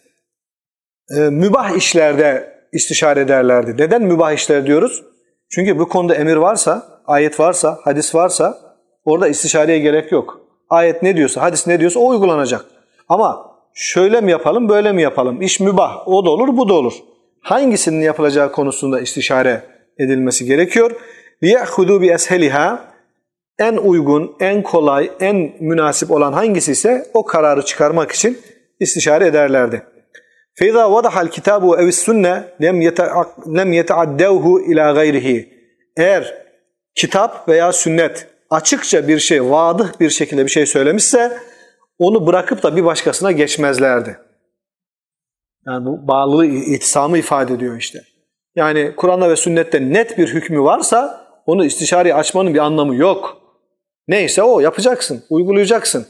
[1.18, 3.76] e, mübah işlerde istişare ederlerdi.
[3.78, 5.04] Neden mübah işler diyoruz?
[5.50, 8.58] Çünkü bu konuda emir varsa, ayet varsa, hadis varsa
[9.06, 10.42] orada istişareye gerek yok.
[10.70, 12.66] Ayet ne diyorsa, hadis ne diyorsa o uygulanacak.
[13.10, 15.42] Ama şöyle mi yapalım, böyle mi yapalım?
[15.42, 16.94] İş mübah, o da olur, bu da olur.
[17.42, 19.64] Hangisinin yapılacağı konusunda istişare
[19.98, 20.92] edilmesi gerekiyor.
[21.44, 22.78] لِيَأْخُذُوا بِأَسْهَلِهَا
[23.60, 28.42] En uygun, en kolay, en münasip olan hangisi ise o kararı çıkarmak için
[28.80, 29.84] istişare ederlerdi.
[30.60, 32.44] فَاِذَا وَضَحَ الْكِتَابُ اَوِ السُنَّةِ
[33.46, 35.50] لَمْ يَتَعَدَّوْهُ ila gayrihi.
[35.98, 36.46] Eğer
[36.96, 41.38] kitap veya sünnet açıkça bir şey, vadıh bir şekilde bir şey söylemişse
[42.00, 44.18] onu bırakıp da bir başkasına geçmezlerdi.
[45.68, 48.00] Yani bu bağlılığı, itisamı ifade ediyor işte.
[48.56, 53.38] Yani Kur'an'da ve sünnette net bir hükmü varsa onu istişare açmanın bir anlamı yok.
[54.09, 56.07] Neyse o yapacaksın, uygulayacaksın.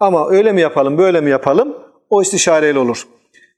[0.00, 1.76] Ama öyle mi yapalım, böyle mi yapalım
[2.10, 3.08] o istişareyle olur.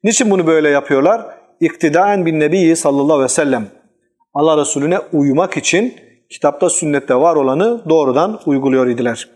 [0.05, 1.26] Niçin bunu böyle yapıyorlar?
[1.61, 3.66] İktidaen bin Nebi sallallahu aleyhi ve sellem.
[4.34, 5.95] Allah Resulüne uymak için
[6.30, 9.28] kitapta sünnette var olanı doğrudan uyguluyor idiler.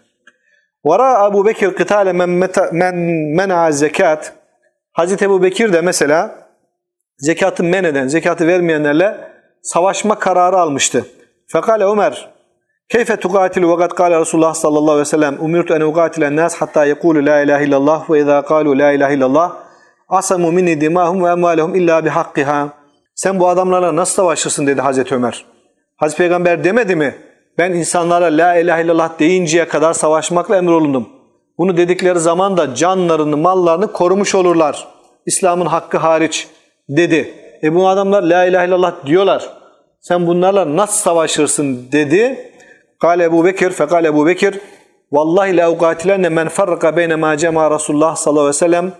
[0.85, 2.29] Vara Ebu Bekir kıtale men,
[2.73, 2.97] men
[3.37, 4.33] mena zekat.
[4.93, 6.49] Hazreti Ebu Bekir de mesela
[7.19, 9.31] zekatı men eden, zekatı vermeyenlerle
[9.63, 11.07] savaşma kararı almıştı.
[11.47, 12.34] Fekale Ömer
[12.95, 16.85] Keyfe tukatilu ve kad kâle Resulullah sallallahu aleyhi ve sellem umirtu en uqatilen nas hatta
[16.85, 19.53] yekulu la ilahe illallah ve izâ kâlu la ilahe illallah
[20.09, 22.69] asamu minni dimahum ve emvalehum illa bihakkiha.
[23.15, 25.45] Sen bu adamlarla nasıl savaşırsın dedi Hazreti Ömer.
[25.97, 27.15] Hazreti Peygamber demedi mi?
[27.59, 31.09] Ben insanlara la ilahe illallah deyinceye kadar savaşmakla emrolundum.
[31.59, 34.89] Bunu dedikleri zaman da canlarını, mallarını korumuş olurlar.
[35.27, 36.49] İslam'ın hakkı hariç
[36.89, 37.35] dedi.
[37.63, 39.51] E bu adamlar la ilahe illallah diyorlar.
[40.01, 42.54] Sen bunlarla nasıl savaşırsın dedi.
[43.05, 44.61] Kale Ebu Bekir, fekale Ebu Bekir,
[45.13, 48.93] Vallahi la uqatilenne men farraka beyne ma cema Resulullah sallallahu aleyhi ve sellem.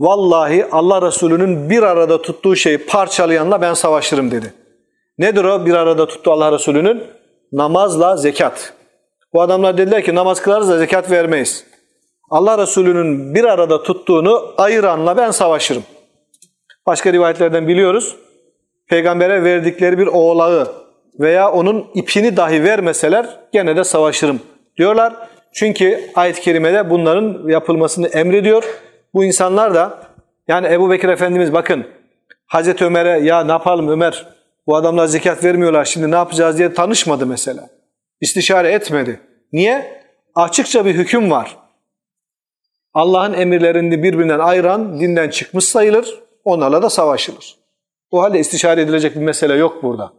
[0.00, 4.54] Vallahi Allah Resulü'nün bir arada tuttuğu şeyi parçalayanla ben savaşırım dedi.
[5.18, 7.02] Nedir o bir arada tuttu Allah Resulü'nün?
[7.52, 8.72] Namazla zekat.
[9.32, 11.66] Bu adamlar dediler ki namaz kılarız da zekat vermeyiz.
[12.30, 15.82] Allah Resulü'nün bir arada tuttuğunu ayıranla ben savaşırım.
[16.86, 18.16] Başka rivayetlerden biliyoruz.
[18.88, 20.81] Peygambere verdikleri bir oğlağı
[21.20, 24.40] veya onun ipini dahi vermeseler gene de savaşırım
[24.76, 25.14] diyorlar.
[25.52, 28.64] Çünkü ayet-i kerimede bunların yapılmasını emrediyor.
[29.14, 29.98] Bu insanlar da
[30.48, 31.86] yani Ebu Bekir Efendimiz bakın
[32.46, 34.26] Hazreti Ömer'e ya ne yapalım Ömer
[34.66, 37.68] bu adamlar zekat vermiyorlar şimdi ne yapacağız diye tanışmadı mesela.
[38.20, 39.20] İstişare etmedi.
[39.52, 40.02] Niye?
[40.34, 41.56] Açıkça bir hüküm var.
[42.94, 46.22] Allah'ın emirlerini birbirinden ayıran dinden çıkmış sayılır.
[46.44, 47.56] Onlarla da savaşılır.
[48.10, 50.12] O halde istişare edilecek bir mesele yok burada.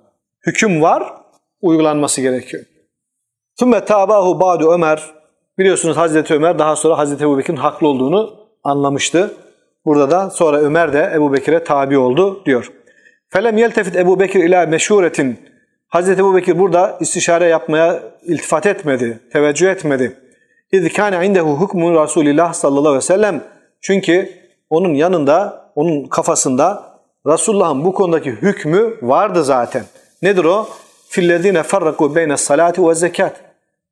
[0.46, 1.14] Hüküm var,
[1.62, 2.64] uygulanması gerekiyor.
[3.60, 5.04] Tümme tabahu ba'du Ömer.
[5.58, 9.34] Biliyorsunuz Hazreti Ömer daha sonra Hazreti Ebu Bekir'in haklı olduğunu anlamıştı.
[9.86, 12.72] Burada da sonra Ömer de Ebu Bekir'e tabi oldu diyor.
[13.30, 15.40] Felem yeltefit Ebu Bekir ila meşhuretin.
[15.88, 20.18] Hazreti Ebu Bekir burada istişare yapmaya iltifat etmedi, teveccüh etmedi.
[20.72, 23.44] İz kâne indehu hukmu Resulillah sallallahu aleyhi ve sellem.
[23.82, 24.30] Çünkü
[24.70, 26.84] onun yanında, onun kafasında
[27.28, 29.84] Resulullah'ın bu konudaki hükmü vardı zaten.
[30.24, 30.68] Nedir o?
[31.10, 33.42] Fillezine farraku beyne salati ve zekat.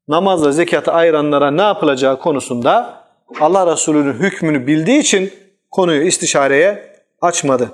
[0.07, 3.03] Namazla zekatı ayıranlara ne yapılacağı konusunda
[3.39, 5.33] Allah Resulü'nün hükmünü bildiği için
[5.71, 7.71] konuyu istişareye açmadı.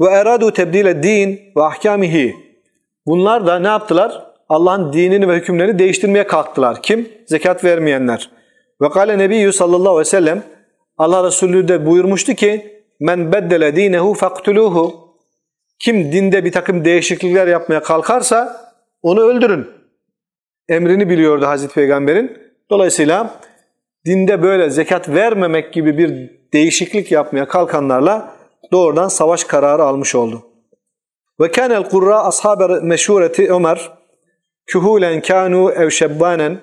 [0.00, 2.36] Ve eradu tebdile din ve ahkamihi.
[3.06, 4.26] Bunlar da ne yaptılar?
[4.48, 6.82] Allah'ın dinini ve hükümlerini değiştirmeye kalktılar.
[6.82, 7.08] Kim?
[7.26, 8.30] Zekat vermeyenler.
[8.82, 10.42] Ve kale nebiyyü sallallahu aleyhi ve sellem
[10.98, 15.09] Allah Resulü de buyurmuştu ki men beddele dinehu faktuluhu
[15.80, 18.72] kim dinde bir takım değişiklikler yapmaya kalkarsa
[19.02, 19.68] onu öldürün.
[20.68, 22.38] Emrini biliyordu Hazreti Peygamber'in.
[22.70, 23.34] Dolayısıyla
[24.06, 28.34] dinde böyle zekat vermemek gibi bir değişiklik yapmaya kalkanlarla
[28.72, 30.46] doğrudan savaş kararı almış oldu.
[31.40, 33.90] Ve kânel kurra ashaber meşhureti Ömer
[34.66, 36.60] kühulen kanu ev şebbanen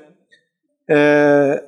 [0.89, 1.63] ee,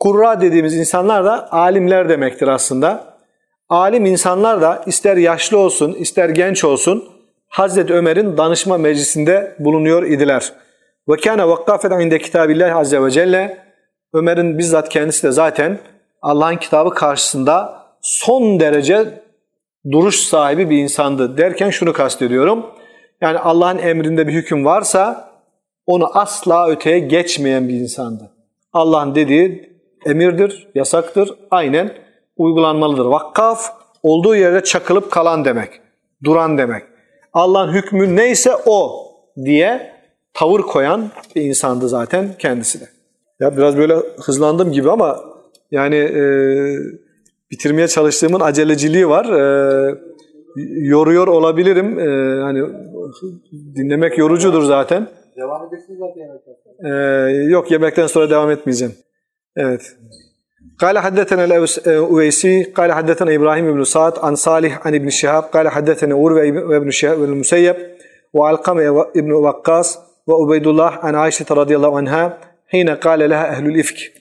[0.00, 3.13] kurra dediğimiz insanlar da alimler demektir aslında.
[3.68, 7.04] Alim insanlar da ister yaşlı olsun ister genç olsun
[7.48, 10.52] Hazreti Ömer'in danışma meclisinde bulunuyor idiler.
[11.08, 13.58] Ve kâne vakkâfeden inde kitâbillâhi azze ve celle
[14.12, 15.78] Ömer'in bizzat kendisi de zaten
[16.22, 19.22] Allah'ın kitabı karşısında son derece
[19.90, 22.66] duruş sahibi bir insandı derken şunu kastediyorum.
[23.20, 25.30] Yani Allah'ın emrinde bir hüküm varsa
[25.86, 28.30] onu asla öteye geçmeyen bir insandı.
[28.72, 29.74] Allah'ın dediği
[30.06, 31.92] emirdir, yasaktır, aynen
[32.36, 33.04] uygulanmalıdır.
[33.04, 33.72] Vakkaf
[34.02, 35.80] olduğu yerde çakılıp kalan demek,
[36.24, 36.82] duran demek.
[37.32, 39.06] Allah'ın hükmü neyse o
[39.44, 39.92] diye
[40.34, 42.84] tavır koyan bir insandı zaten kendisi de.
[43.40, 45.20] Ya biraz böyle hızlandım gibi ama
[45.70, 46.22] yani e,
[47.50, 49.24] bitirmeye çalıştığımın aceleciliği var.
[49.24, 49.98] E,
[50.70, 51.98] yoruyor olabilirim.
[51.98, 52.60] E, hani
[53.76, 55.08] dinlemek yorucudur zaten.
[55.36, 56.54] Devam edeceksiniz zaten yemekten
[56.84, 58.94] Ee, yok yemekten sonra devam etmeyeceğim.
[59.56, 59.96] Evet.
[60.79, 66.15] قال حدثنا الأويسي قال حدثنا إبراهيم بن سعد عن صالح عن ابن شهاب قال حدثنا
[66.15, 67.75] أروى بن شهاب بن المسيب
[68.33, 74.19] وعلقمة بن وقاص وعبيد الله عن عائشة رضي الله عنها حين قال لها أهل الإفك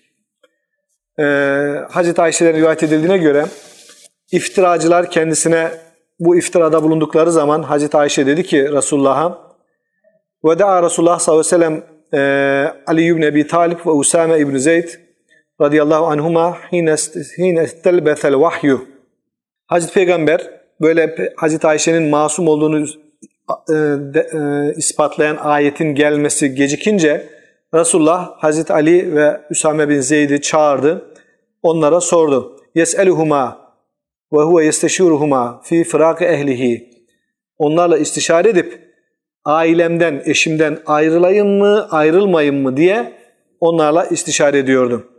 [1.20, 3.46] ee, Hazreti Ayşe'den rivayet edildiğine göre
[4.32, 5.70] iftiracılar kendisine
[6.20, 9.38] bu iftirada bulundukları zaman Hazreti Ayşe dedi ki Resulullah'a
[10.44, 14.56] ve da'a Resulullah sallallahu aleyhi ve sellem e, Ali ibn Ebi Talib ve Usame ibn
[14.56, 14.88] Zeyd
[15.63, 18.85] radıyallahu anhuma hine istelbethel vahyu.
[19.67, 20.49] Hazreti Peygamber
[20.81, 22.87] böyle Hazreti Ayşe'nin masum olduğunu
[23.69, 27.29] e, e, ispatlayan ayetin gelmesi gecikince
[27.73, 31.13] Resulullah Hazreti Ali ve Üsame bin Zeyd'i çağırdı.
[31.63, 32.57] Onlara sordu.
[32.75, 33.73] Yes'eluhuma
[34.33, 36.89] ve huve yesteşiruhuma fi firaki ehlihi.
[37.57, 38.79] Onlarla istişare edip
[39.45, 43.13] ailemden, eşimden ayrılayım mı, ayrılmayayım mı diye
[43.59, 45.12] onlarla istişare ediyordu.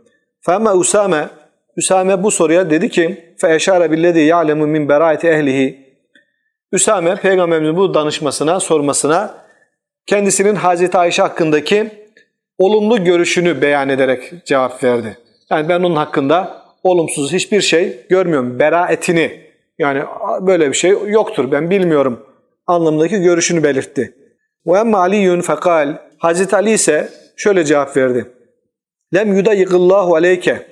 [0.44, 1.28] Fema Usame,
[1.76, 5.90] Usame bu soruya dedi ki فَاَشَارَ بِالَّذ۪ي يَعْلَمُ مِنْ بَرَائِةِ ehlihi.
[6.72, 9.34] Üsame peygamberimizin bu danışmasına, sormasına
[10.06, 11.90] kendisinin Hazreti Ayşe hakkındaki
[12.58, 15.18] olumlu görüşünü beyan ederek cevap verdi.
[15.50, 18.58] Yani ben onun hakkında olumsuz hiçbir şey görmüyorum.
[18.58, 19.40] Beraetini
[19.78, 20.02] yani
[20.40, 22.26] böyle bir şey yoktur ben bilmiyorum
[22.66, 24.14] anlamındaki görüşünü belirtti.
[24.66, 28.26] Ve emme Aliyyun fekal Hazreti Ali ise şöyle cevap verdi.
[29.13, 30.67] Lem yudayyiqillahu aleyke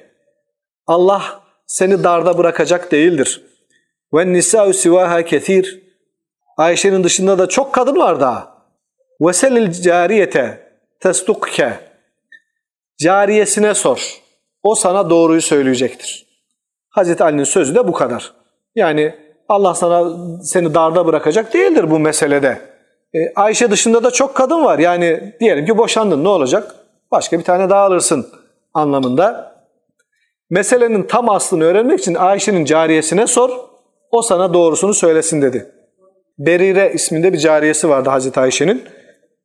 [0.87, 3.41] Allah seni darda bırakacak değildir.
[4.13, 5.83] Ve nisa'u sivaha kethir
[6.57, 8.53] Ayşe'nin dışında da çok kadın var daha.
[9.21, 11.79] Ve selil cariyete testukke
[12.97, 14.21] Cariyesine sor.
[14.63, 16.27] O sana doğruyu söyleyecektir.
[16.89, 18.33] Hazreti Ali'nin sözü de bu kadar.
[18.75, 19.15] Yani
[19.49, 22.61] Allah sana seni darda bırakacak değildir bu meselede.
[23.13, 24.79] E, Ayşe dışında da çok kadın var.
[24.79, 26.75] Yani diyelim ki boşandın ne olacak?
[27.13, 28.27] Başka bir tane daha alırsın
[28.73, 29.55] anlamında.
[30.49, 33.49] Meselenin tam aslını öğrenmek için Ayşe'nin cariyesine sor.
[34.11, 35.71] O sana doğrusunu söylesin dedi.
[36.37, 38.83] Berire isminde bir cariyesi vardı Hazreti Ayşe'nin.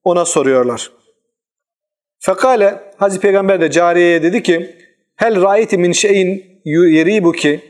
[0.04, 0.90] Ona soruyorlar.
[2.20, 4.76] Fekale Hazreti Peygamber de cariyeye dedi ki
[5.16, 7.60] Hel ra'iti min şeyin yeribu ki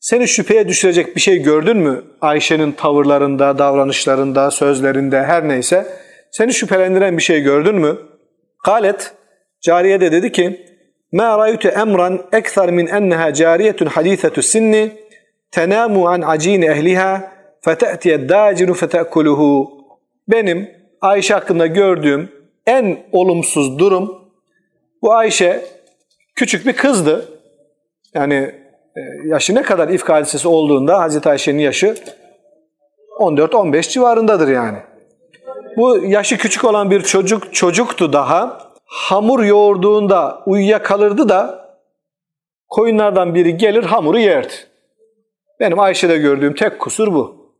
[0.00, 2.04] seni şüpheye düşürecek bir şey gördün mü?
[2.20, 5.86] Ayşe'nin tavırlarında, davranışlarında, sözlerinde her neyse.
[6.30, 7.98] Seni şüphelendiren bir şey gördün mü?
[8.64, 9.14] Kalet,
[9.63, 10.65] cariye de dedi ki,
[11.13, 14.73] مَا رَيُتُ اَمْرًا اَكْثَرْ مِنْ اَنَّهَا جَارِيَةٌ حَد۪يثَةُ السِّنِّ
[15.55, 17.11] تَنَامُ عَنْ عَج۪ينِ اَهْلِهَا
[17.65, 19.69] فَتَأْتِيَ الدَّاجِنُ فَتَأْكُلُهُ
[20.27, 20.69] Benim
[21.01, 22.31] Ayşe hakkında gördüğüm
[22.67, 24.31] en olumsuz durum,
[25.01, 25.65] bu Ayşe
[26.35, 27.25] küçük bir kızdı.
[28.13, 28.35] Yani
[28.95, 31.95] e, yaşı ne kadar ifk hadisesi olduğunda Hazreti Ayşe'nin yaşı
[33.19, 34.77] 14-15 civarındadır yani.
[35.77, 38.62] Bu yaşı küçük olan bir çocuk çocuktu daha.
[38.94, 41.68] Hamur yoğurduğunda uyuyakalırdı da
[42.68, 44.52] koyunlardan biri gelir hamuru yerdi.
[45.60, 47.52] Benim Ayşe'de gördüğüm tek kusur bu.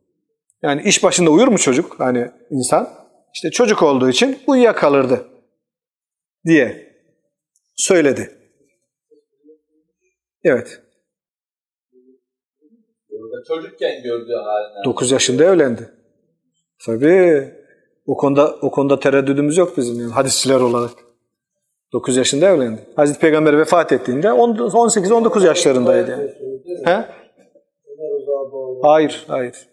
[0.61, 1.99] Yani iş başında uyur mu çocuk?
[1.99, 2.89] Hani insan.
[3.33, 5.27] İşte çocuk olduğu için uyuyakalırdı
[6.45, 6.95] diye
[7.75, 8.31] söyledi.
[10.43, 10.81] Evet.
[13.47, 14.85] Çocukken gördüğü haline.
[14.85, 15.91] 9 yaşında evlendi.
[16.85, 17.53] Tabii.
[18.05, 21.04] O konuda o konuda tereddüdümüz yok bizim yani hadisçiler olarak.
[21.95, 22.81] 9 yaşında evlendi.
[22.95, 26.31] Hazreti Peygamber vefat ettiğinde 18-19 yaşlarındaydı yani.
[26.85, 27.05] He?
[28.81, 29.67] Hayır, hayır.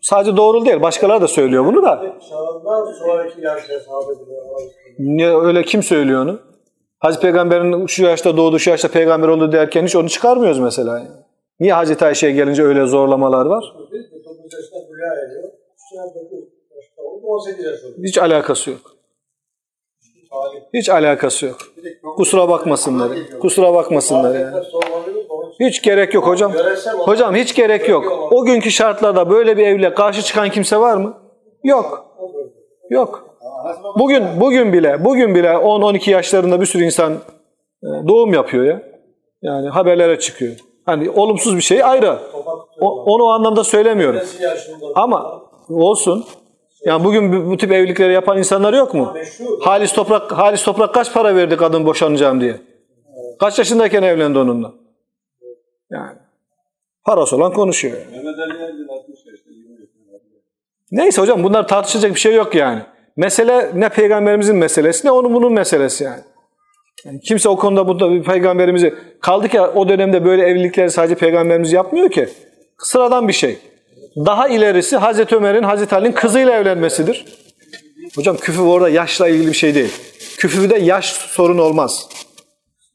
[0.00, 0.82] Sadece doğru değil.
[0.82, 2.16] Başkaları da söylüyor bunu da.
[4.98, 6.40] Niye öyle kim söylüyor onu?
[6.98, 10.98] Hazreti Peygamber'in şu yaşta doğdu, şu yaşta peygamber oldu derken hiç onu çıkarmıyoruz mesela.
[10.98, 11.08] Yani.
[11.60, 13.74] Niye Hazreti Ayşe'ye gelince öyle zorlamalar var?
[13.76, 13.96] 9
[14.52, 15.50] yaşında rüya ediyor.
[15.90, 16.38] Şu an 9
[16.76, 17.94] yaşında oldu 18 yaş oldu.
[18.02, 18.99] Hiç alakası yok.
[20.74, 21.56] Hiç alakası yok.
[22.16, 23.08] Kusura bakmasınlar.
[23.40, 24.56] Kusura bakmasınlar yani.
[25.60, 26.52] Hiç gerek yok hocam.
[26.98, 28.28] Hocam hiç gerek yok.
[28.30, 31.18] O günkü şartlarda böyle bir evle karşı çıkan kimse var mı?
[31.64, 32.06] Yok.
[32.90, 33.36] Yok.
[33.98, 37.12] Bugün bugün bile bugün bile 10-12 yaşlarında bir sürü insan
[37.82, 38.82] e, doğum yapıyor ya.
[39.42, 40.56] Yani haberlere çıkıyor.
[40.86, 42.18] Hani olumsuz bir şey ayrı.
[42.80, 44.20] O, onu o anlamda söylemiyorum.
[44.94, 46.24] Ama olsun.
[46.84, 49.14] Yani bugün bu, tip evlilikleri yapan insanlar yok mu?
[49.60, 52.60] Halis Toprak Halis Toprak kaç para verdi kadın boşanacağım diye?
[53.40, 54.72] Kaç yaşındayken evlendi onunla?
[55.90, 56.12] Yani
[57.04, 57.96] parası olan konuşuyor.
[57.96, 58.16] Yani.
[58.16, 60.18] Mehmet Ali Erbil 60 yaşında 20 yaşında.
[60.92, 62.82] Neyse hocam bunlar tartışacak bir şey yok yani.
[63.16, 66.20] Mesele ne peygamberimizin meselesi ne onun bunun meselesi yani.
[67.04, 71.72] yani kimse o konuda burada bir peygamberimizi kaldı ki o dönemde böyle evlilikleri sadece peygamberimiz
[71.72, 72.28] yapmıyor ki.
[72.78, 73.58] Sıradan bir şey.
[74.16, 77.24] Daha ilerisi Hazreti Ömer'in Hazreti Ali'nin kızıyla evlenmesidir.
[78.16, 79.92] Hocam küfür orada yaşla ilgili bir şey değil.
[80.38, 82.08] Küfürde yaş sorun olmaz.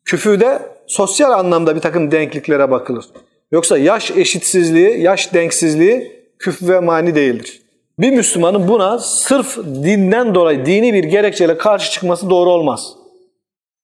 [0.06, 3.06] Küfürde sosyal anlamda bir takım denkliklere bakılır.
[3.52, 7.62] Yoksa yaş eşitsizliği, yaş denksizliği küfür ve mani değildir.
[8.00, 12.94] Bir Müslümanın buna sırf dinden dolayı dini bir gerekçeyle karşı çıkması doğru olmaz.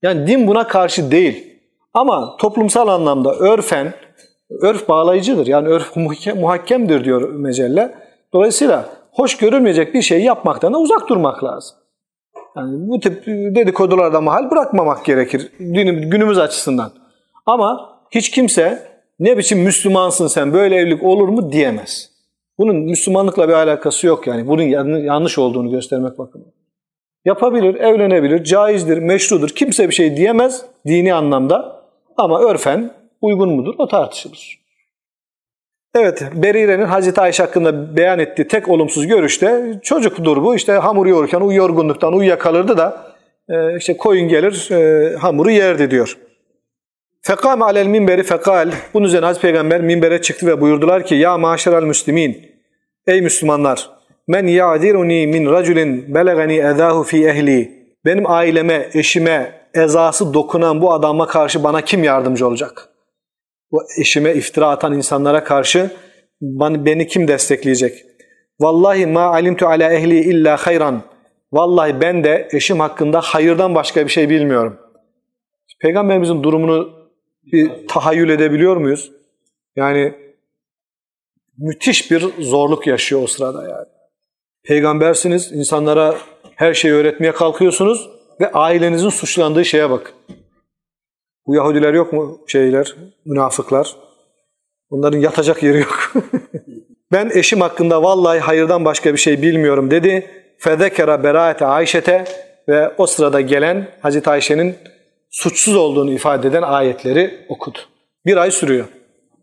[0.01, 1.47] Yani din buna karşı değil.
[1.93, 3.93] Ama toplumsal anlamda örfen,
[4.61, 5.47] örf bağlayıcıdır.
[5.47, 5.95] Yani örf
[6.35, 7.95] muhakkemdir diyor mecelle.
[8.33, 11.77] Dolayısıyla hoş görülmeyecek bir şey yapmaktan da uzak durmak lazım.
[12.55, 16.91] Yani bu tip dedikodularda mahal bırakmamak gerekir günümüz açısından.
[17.45, 22.11] Ama hiç kimse ne biçim Müslümansın sen böyle evlilik olur mu diyemez.
[22.57, 24.47] Bunun Müslümanlıkla bir alakası yok yani.
[24.47, 24.63] Bunun
[24.97, 26.53] yanlış olduğunu göstermek bakımından.
[27.25, 29.49] Yapabilir, evlenebilir, caizdir, meşrudur.
[29.49, 31.81] Kimse bir şey diyemez dini anlamda.
[32.17, 32.91] Ama örfen
[33.21, 34.61] uygun mudur o tartışılır.
[35.95, 40.55] Evet, Berire'nin Hazreti Ayşe hakkında beyan ettiği tek olumsuz görüşte çocuktur bu.
[40.55, 43.13] İşte hamur yoğururken yorgunluktan uyuyakalırdı da
[43.49, 46.17] e, işte koyun gelir e, hamuru yerdi diyor.
[47.21, 48.71] Fekame alel minberi fekal.
[48.93, 52.51] Bunun üzerine Hazreti Peygamber minbere çıktı ve buyurdular ki Ya maşeral müslimin.
[53.07, 53.89] Ey Müslümanlar.
[54.27, 57.81] Men ya'diruni min raculin belegani edahu fi ehli.
[58.05, 62.90] Benim aileme, eşime ezası dokunan bu adama karşı bana kim yardımcı olacak?
[63.71, 65.91] Bu eşime iftira atan insanlara karşı
[66.41, 68.05] beni kim destekleyecek?
[68.59, 71.01] Vallahi ma alimtu ala ehli illa hayran.
[71.53, 74.79] Vallahi ben de eşim hakkında hayırdan başka bir şey bilmiyorum.
[75.79, 76.93] Peygamberimizin durumunu
[77.51, 79.11] bir tahayyül edebiliyor muyuz?
[79.75, 80.13] Yani
[81.57, 83.87] müthiş bir zorluk yaşıyor o sırada yani.
[84.63, 86.17] Peygambersiniz, insanlara
[86.55, 88.09] her şeyi öğretmeye kalkıyorsunuz
[88.41, 90.13] ve ailenizin suçlandığı şeye bak.
[91.51, 92.95] Bu Yahudiler yok mu şeyler,
[93.25, 93.95] münafıklar?
[94.91, 96.13] Bunların yatacak yeri yok.
[97.11, 100.29] Ben eşim hakkında vallahi hayırdan başka bir şey bilmiyorum dedi.
[100.57, 102.23] Fezekera beraate Ayşe'te
[102.67, 104.75] ve o sırada gelen Hazreti Ayşe'nin
[105.29, 107.77] suçsuz olduğunu ifade eden ayetleri okudu.
[108.25, 108.85] Bir ay sürüyor.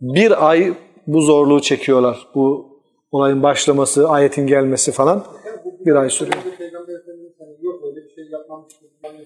[0.01, 0.73] Bir ay
[1.07, 2.29] bu zorluğu çekiyorlar.
[2.35, 2.69] Bu
[3.13, 5.25] olayın başlaması, ayetin gelmesi falan
[5.87, 6.37] bir ay sürüyor.
[9.03, 9.25] Hani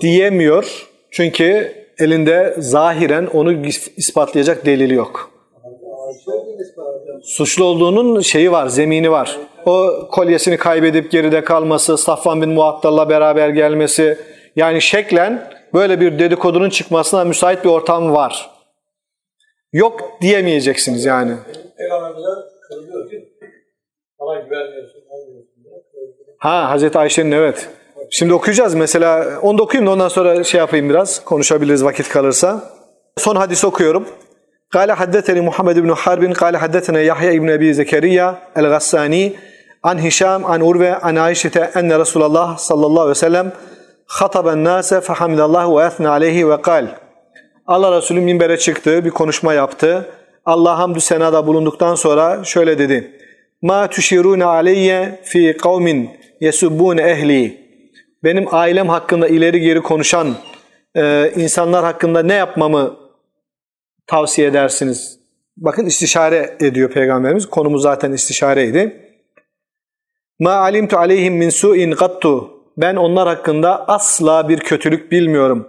[0.00, 0.10] şey.
[0.10, 3.52] Diyemiyor çünkü elinde zahiren onu
[3.96, 5.30] ispatlayacak delili yok.
[7.22, 9.38] Suçlu olduğunun şeyi var, zemini var.
[9.66, 14.18] O kolyesini kaybedip geride kalması, Safvan bin Muattal'la beraber gelmesi,
[14.56, 18.50] yani şeklen böyle bir dedikodunun çıkmasına müsait bir ortam var.
[19.72, 21.32] Yok diyemeyeceksiniz yani.
[26.38, 27.68] Ha Hazreti Ayşe'nin evet.
[28.13, 29.39] Şimdi okuyacağız mesela.
[29.41, 31.25] Onu da okuyayım da ondan sonra şey yapayım biraz.
[31.25, 32.63] Konuşabiliriz vakit kalırsa.
[33.17, 34.05] Son hadis okuyorum.
[34.77, 38.27] قال حدثني محمد بن حرب قال حدثنا يحيى بن أبي زكريا
[38.59, 39.23] الغساني
[39.87, 43.47] عن هشام عن أروى عن عائشة أن رسول الله صلى الله عليه وسلم
[44.17, 46.85] خطب الناس فحمد الله وأثنى عليه وقال
[47.67, 50.09] Allah Resulü minbere çıktı, bir konuşma yaptı.
[50.45, 53.11] Allah hamdü senada bulunduktan sonra şöyle dedi.
[53.61, 56.09] Ma tuşirune aleyye fi kavmin
[56.41, 57.62] yesubbune ehli.
[58.24, 60.34] Benim ailem hakkında ileri geri konuşan
[60.96, 62.96] e, insanlar hakkında ne yapmamı
[64.06, 65.20] tavsiye edersiniz?
[65.56, 67.46] Bakın istişare ediyor Peygamberimiz.
[67.46, 69.10] Konumuz zaten istişareydi.
[70.40, 72.50] Ma alimtu aleyhim min su'in gattu.
[72.76, 75.68] Ben onlar hakkında asla bir kötülük bilmiyorum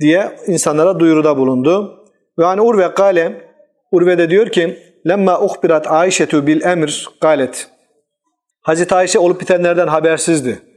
[0.00, 2.04] diye insanlara duyuruda bulundu.
[2.38, 3.50] Ve an Urve kale
[3.92, 4.78] Urve de diyor ki
[5.08, 7.68] lemma uhbirat Ayşetu bil emr galet.
[8.60, 10.67] Hazreti Ayşe olup bitenlerden habersizdi.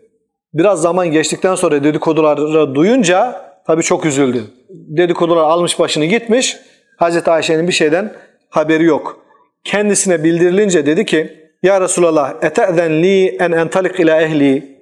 [0.54, 4.43] Biraz zaman geçtikten sonra dedikoduları duyunca tabii çok üzüldü.
[4.70, 6.58] Dedikodular almış başını gitmiş.
[6.97, 8.14] Hazreti Ayşe'nin bir şeyden
[8.49, 9.26] haberi yok.
[9.64, 14.78] Kendisine bildirilince dedi ki Ya Resulallah ete'zen li en entalik ila ehli.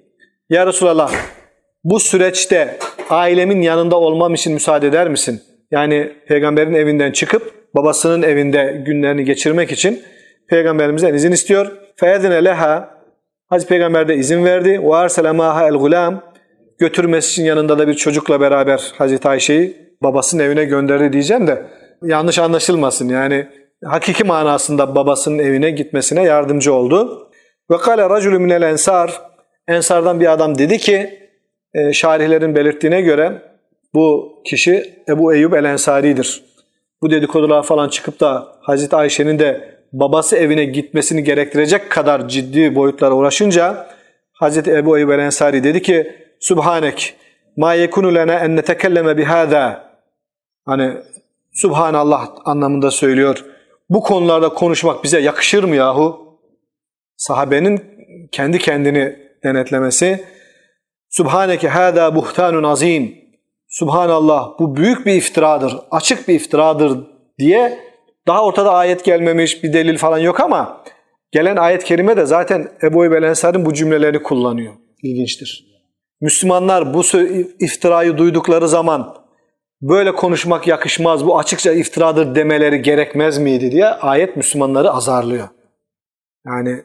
[0.50, 1.12] Ya Resulallah
[1.84, 2.78] bu süreçte
[3.10, 5.42] ailemin yanında olmam için müsaade eder misin?
[5.72, 10.02] Yani peygamberin evinden çıkıp babasının evinde günlerini geçirmek için
[10.48, 11.72] peygamberimizden izin istiyor.
[11.96, 12.99] Feedine leha
[13.50, 14.80] Hazreti Peygamber de izin verdi.
[15.34, 16.24] Maha el gulam
[16.80, 21.66] götürmesi için yanında da bir çocukla beraber Hazreti Ayşe'yi babasının evine gönderdi diyeceğim de
[22.04, 23.10] yanlış anlaşılmasın.
[23.10, 23.48] Yani
[23.86, 27.30] hakiki manasında babasının evine gitmesine yardımcı oldu.
[27.72, 29.30] Ve kale raculü minel ensar
[29.70, 31.20] Ensardan bir adam dedi ki
[31.74, 33.42] e, şarihlerin belirttiğine göre
[33.94, 36.44] bu kişi Ebu Eyyub el Ensari'dir.
[37.02, 43.14] Bu dedikodular falan çıkıp da Hazreti Ayşe'nin de babası evine gitmesini gerektirecek kadar ciddi boyutlara
[43.14, 43.88] ulaşınca
[44.34, 47.16] Hazreti Ebu Eyyub Ensari dedi ki Subhanek
[47.58, 49.90] ma yekunu lena en netekelleme bihâzâ
[50.66, 50.98] Hani
[51.54, 53.46] Subhanallah anlamında söylüyor.
[53.90, 56.40] Bu konularda konuşmak bize yakışır mı yahu?
[57.18, 57.82] Sahabenin
[58.32, 60.26] kendi kendini denetlemesi.
[61.10, 63.16] Subhaneke hâdâ buhtanun azim.
[63.68, 67.08] Subhanallah bu büyük bir iftiradır, açık bir iftiradır
[67.40, 67.80] diye
[68.30, 70.84] daha ortada ayet gelmemiş, bir delil falan yok ama
[71.32, 74.74] gelen ayet kerime de zaten Ebu Eyyub el bu cümlelerini kullanıyor.
[75.04, 75.66] İlginçtir.
[76.22, 77.02] Müslümanlar bu
[77.60, 79.16] iftirayı duydukları zaman
[79.82, 85.48] böyle konuşmak yakışmaz, bu açıkça iftiradır demeleri gerekmez miydi diye ayet Müslümanları azarlıyor.
[86.46, 86.84] Yani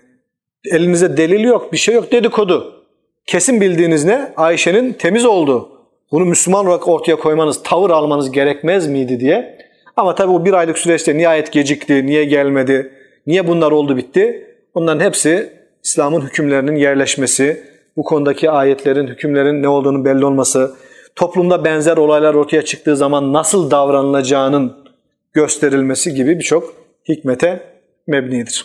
[0.72, 2.84] elinizde delil yok, bir şey yok dedikodu.
[3.26, 4.32] Kesin bildiğiniz ne?
[4.36, 5.68] Ayşe'nin temiz olduğu.
[6.12, 9.58] Bunu Müslüman olarak ortaya koymanız, tavır almanız gerekmez miydi diye.
[9.96, 12.92] Ama tabii bu bir aylık süreçte nihayet gecikti, niye gelmedi,
[13.26, 14.50] niye bunlar oldu bitti?
[14.74, 15.52] Bunların hepsi
[15.84, 17.64] İslam'ın hükümlerinin yerleşmesi,
[17.96, 20.74] bu konudaki ayetlerin, hükümlerin ne olduğunu belli olması,
[21.16, 24.84] toplumda benzer olaylar ortaya çıktığı zaman nasıl davranılacağının
[25.32, 26.74] gösterilmesi gibi birçok
[27.08, 27.60] hikmete
[28.06, 28.64] mebnidir.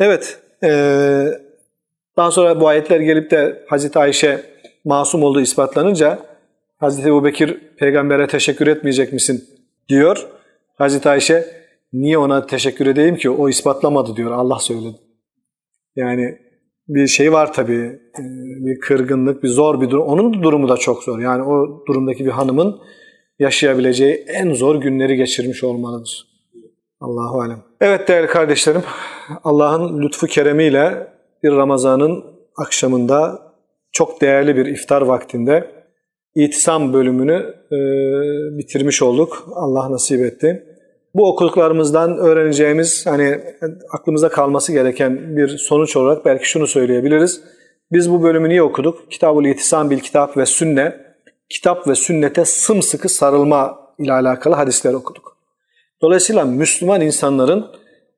[0.00, 1.26] Evet, ee,
[2.16, 4.40] daha sonra bu ayetler gelip de Hazreti Ayşe
[4.84, 6.18] masum olduğu ispatlanınca
[6.78, 9.57] Hazreti Ebu Bekir peygambere teşekkür etmeyecek misin
[9.88, 10.26] diyor.
[10.76, 11.44] Hazreti Ayşe
[11.92, 14.96] niye ona teşekkür edeyim ki o ispatlamadı diyor Allah söyledi.
[15.96, 16.38] Yani
[16.88, 18.22] bir şey var tabii e,
[18.66, 20.06] bir kırgınlık bir zor bir durum.
[20.06, 21.18] Onun durumu da çok zor.
[21.18, 22.80] Yani o durumdaki bir hanımın
[23.38, 26.28] yaşayabileceği en zor günleri geçirmiş olmalıdır.
[27.00, 27.62] Allahu alem.
[27.80, 28.82] Evet değerli kardeşlerim,
[29.44, 31.12] Allah'ın lütfu keremiyle
[31.42, 32.24] bir Ramazan'ın
[32.56, 33.42] akşamında
[33.92, 35.77] çok değerli bir iftar vaktinde
[36.34, 37.78] itisam bölümünü e,
[38.58, 39.48] bitirmiş olduk.
[39.54, 40.64] Allah nasip etti.
[41.14, 43.40] Bu okuduklarımızdan öğreneceğimiz hani
[43.90, 47.40] aklımıza kalması gereken bir sonuç olarak belki şunu söyleyebiliriz.
[47.92, 49.10] Biz bu bölümü niye okuduk?
[49.10, 51.08] Kitabul İtisam bil Kitap ve Sünne.
[51.50, 55.36] Kitap ve sünnete sımsıkı sarılma ile alakalı hadisler okuduk.
[56.02, 57.66] Dolayısıyla Müslüman insanların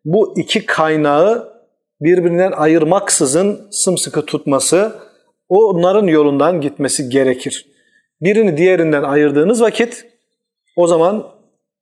[0.04, 1.52] bu iki kaynağı
[2.00, 4.92] birbirinden ayırmaksızın sımsıkı tutması,
[5.48, 7.69] onların yolundan gitmesi gerekir.
[8.20, 10.06] Birini diğerinden ayırdığınız vakit
[10.76, 11.26] o zaman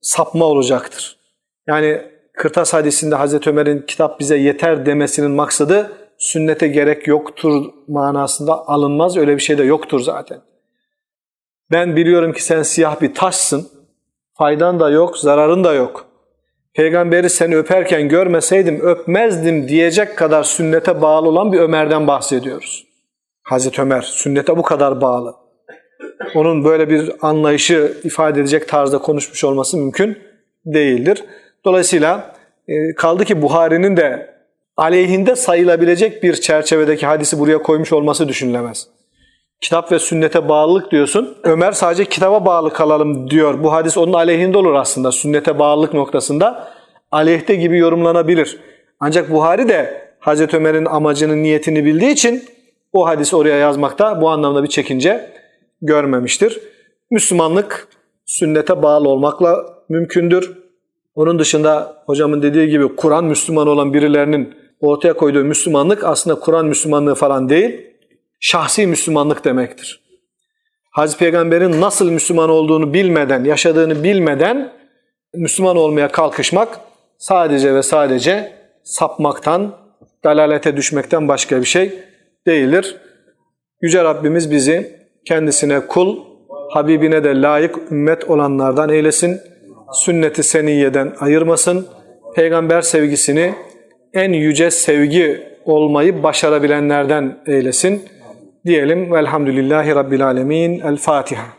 [0.00, 1.18] sapma olacaktır.
[1.66, 2.02] Yani
[2.38, 9.16] Kırtas hadisinde Hazreti Ömer'in kitap bize yeter demesinin maksadı sünnete gerek yoktur manasında alınmaz.
[9.16, 10.40] Öyle bir şey de yoktur zaten.
[11.70, 13.68] Ben biliyorum ki sen siyah bir taşsın.
[14.34, 16.06] Faydan da yok, zararın da yok.
[16.74, 22.86] Peygamberi seni öperken görmeseydim öpmezdim diyecek kadar sünnete bağlı olan bir Ömer'den bahsediyoruz.
[23.42, 25.34] Hazreti Ömer sünnete bu kadar bağlı.
[26.34, 30.18] Onun böyle bir anlayışı ifade edecek tarzda konuşmuş olması mümkün
[30.66, 31.24] değildir.
[31.64, 32.34] Dolayısıyla
[32.68, 34.34] e, kaldı ki Buhari'nin de
[34.76, 38.88] aleyhinde sayılabilecek bir çerçevedeki hadisi buraya koymuş olması düşünülemez.
[39.60, 41.36] Kitap ve sünnete bağlılık diyorsun.
[41.44, 43.62] Ömer sadece kitaba bağlı kalalım diyor.
[43.62, 45.12] Bu hadis onun aleyhinde olur aslında.
[45.12, 46.68] Sünnete bağlılık noktasında
[47.10, 48.58] aleyhte gibi yorumlanabilir.
[49.00, 52.44] Ancak Buhari de Hazreti Ömer'in amacını, niyetini bildiği için
[52.92, 55.30] o hadisi oraya yazmakta bu anlamda bir çekince
[55.82, 56.60] görmemiştir.
[57.10, 57.88] Müslümanlık
[58.26, 60.58] sünnete bağlı olmakla mümkündür.
[61.14, 67.14] Onun dışında hocamın dediği gibi Kur'an Müslüman olan birilerinin ortaya koyduğu Müslümanlık aslında Kur'an Müslümanlığı
[67.14, 67.86] falan değil,
[68.40, 70.00] şahsi Müslümanlık demektir.
[70.90, 74.72] Hazreti Peygamber'in nasıl Müslüman olduğunu bilmeden, yaşadığını bilmeden
[75.34, 76.80] Müslüman olmaya kalkışmak
[77.18, 78.52] sadece ve sadece
[78.82, 79.76] sapmaktan,
[80.24, 81.98] dalalete düşmekten başka bir şey
[82.46, 82.96] değildir.
[83.82, 84.97] Yüce Rabbimiz bizi
[85.28, 86.16] kendisine kul,
[86.70, 89.40] Habibine de layık ümmet olanlardan eylesin.
[89.92, 91.86] Sünneti seniyeden ayırmasın.
[92.34, 93.54] Peygamber sevgisini
[94.14, 98.02] en yüce sevgi olmayı başarabilenlerden eylesin.
[98.66, 100.80] Diyelim velhamdülillahi rabbil alemin.
[100.80, 101.57] El Fatiha.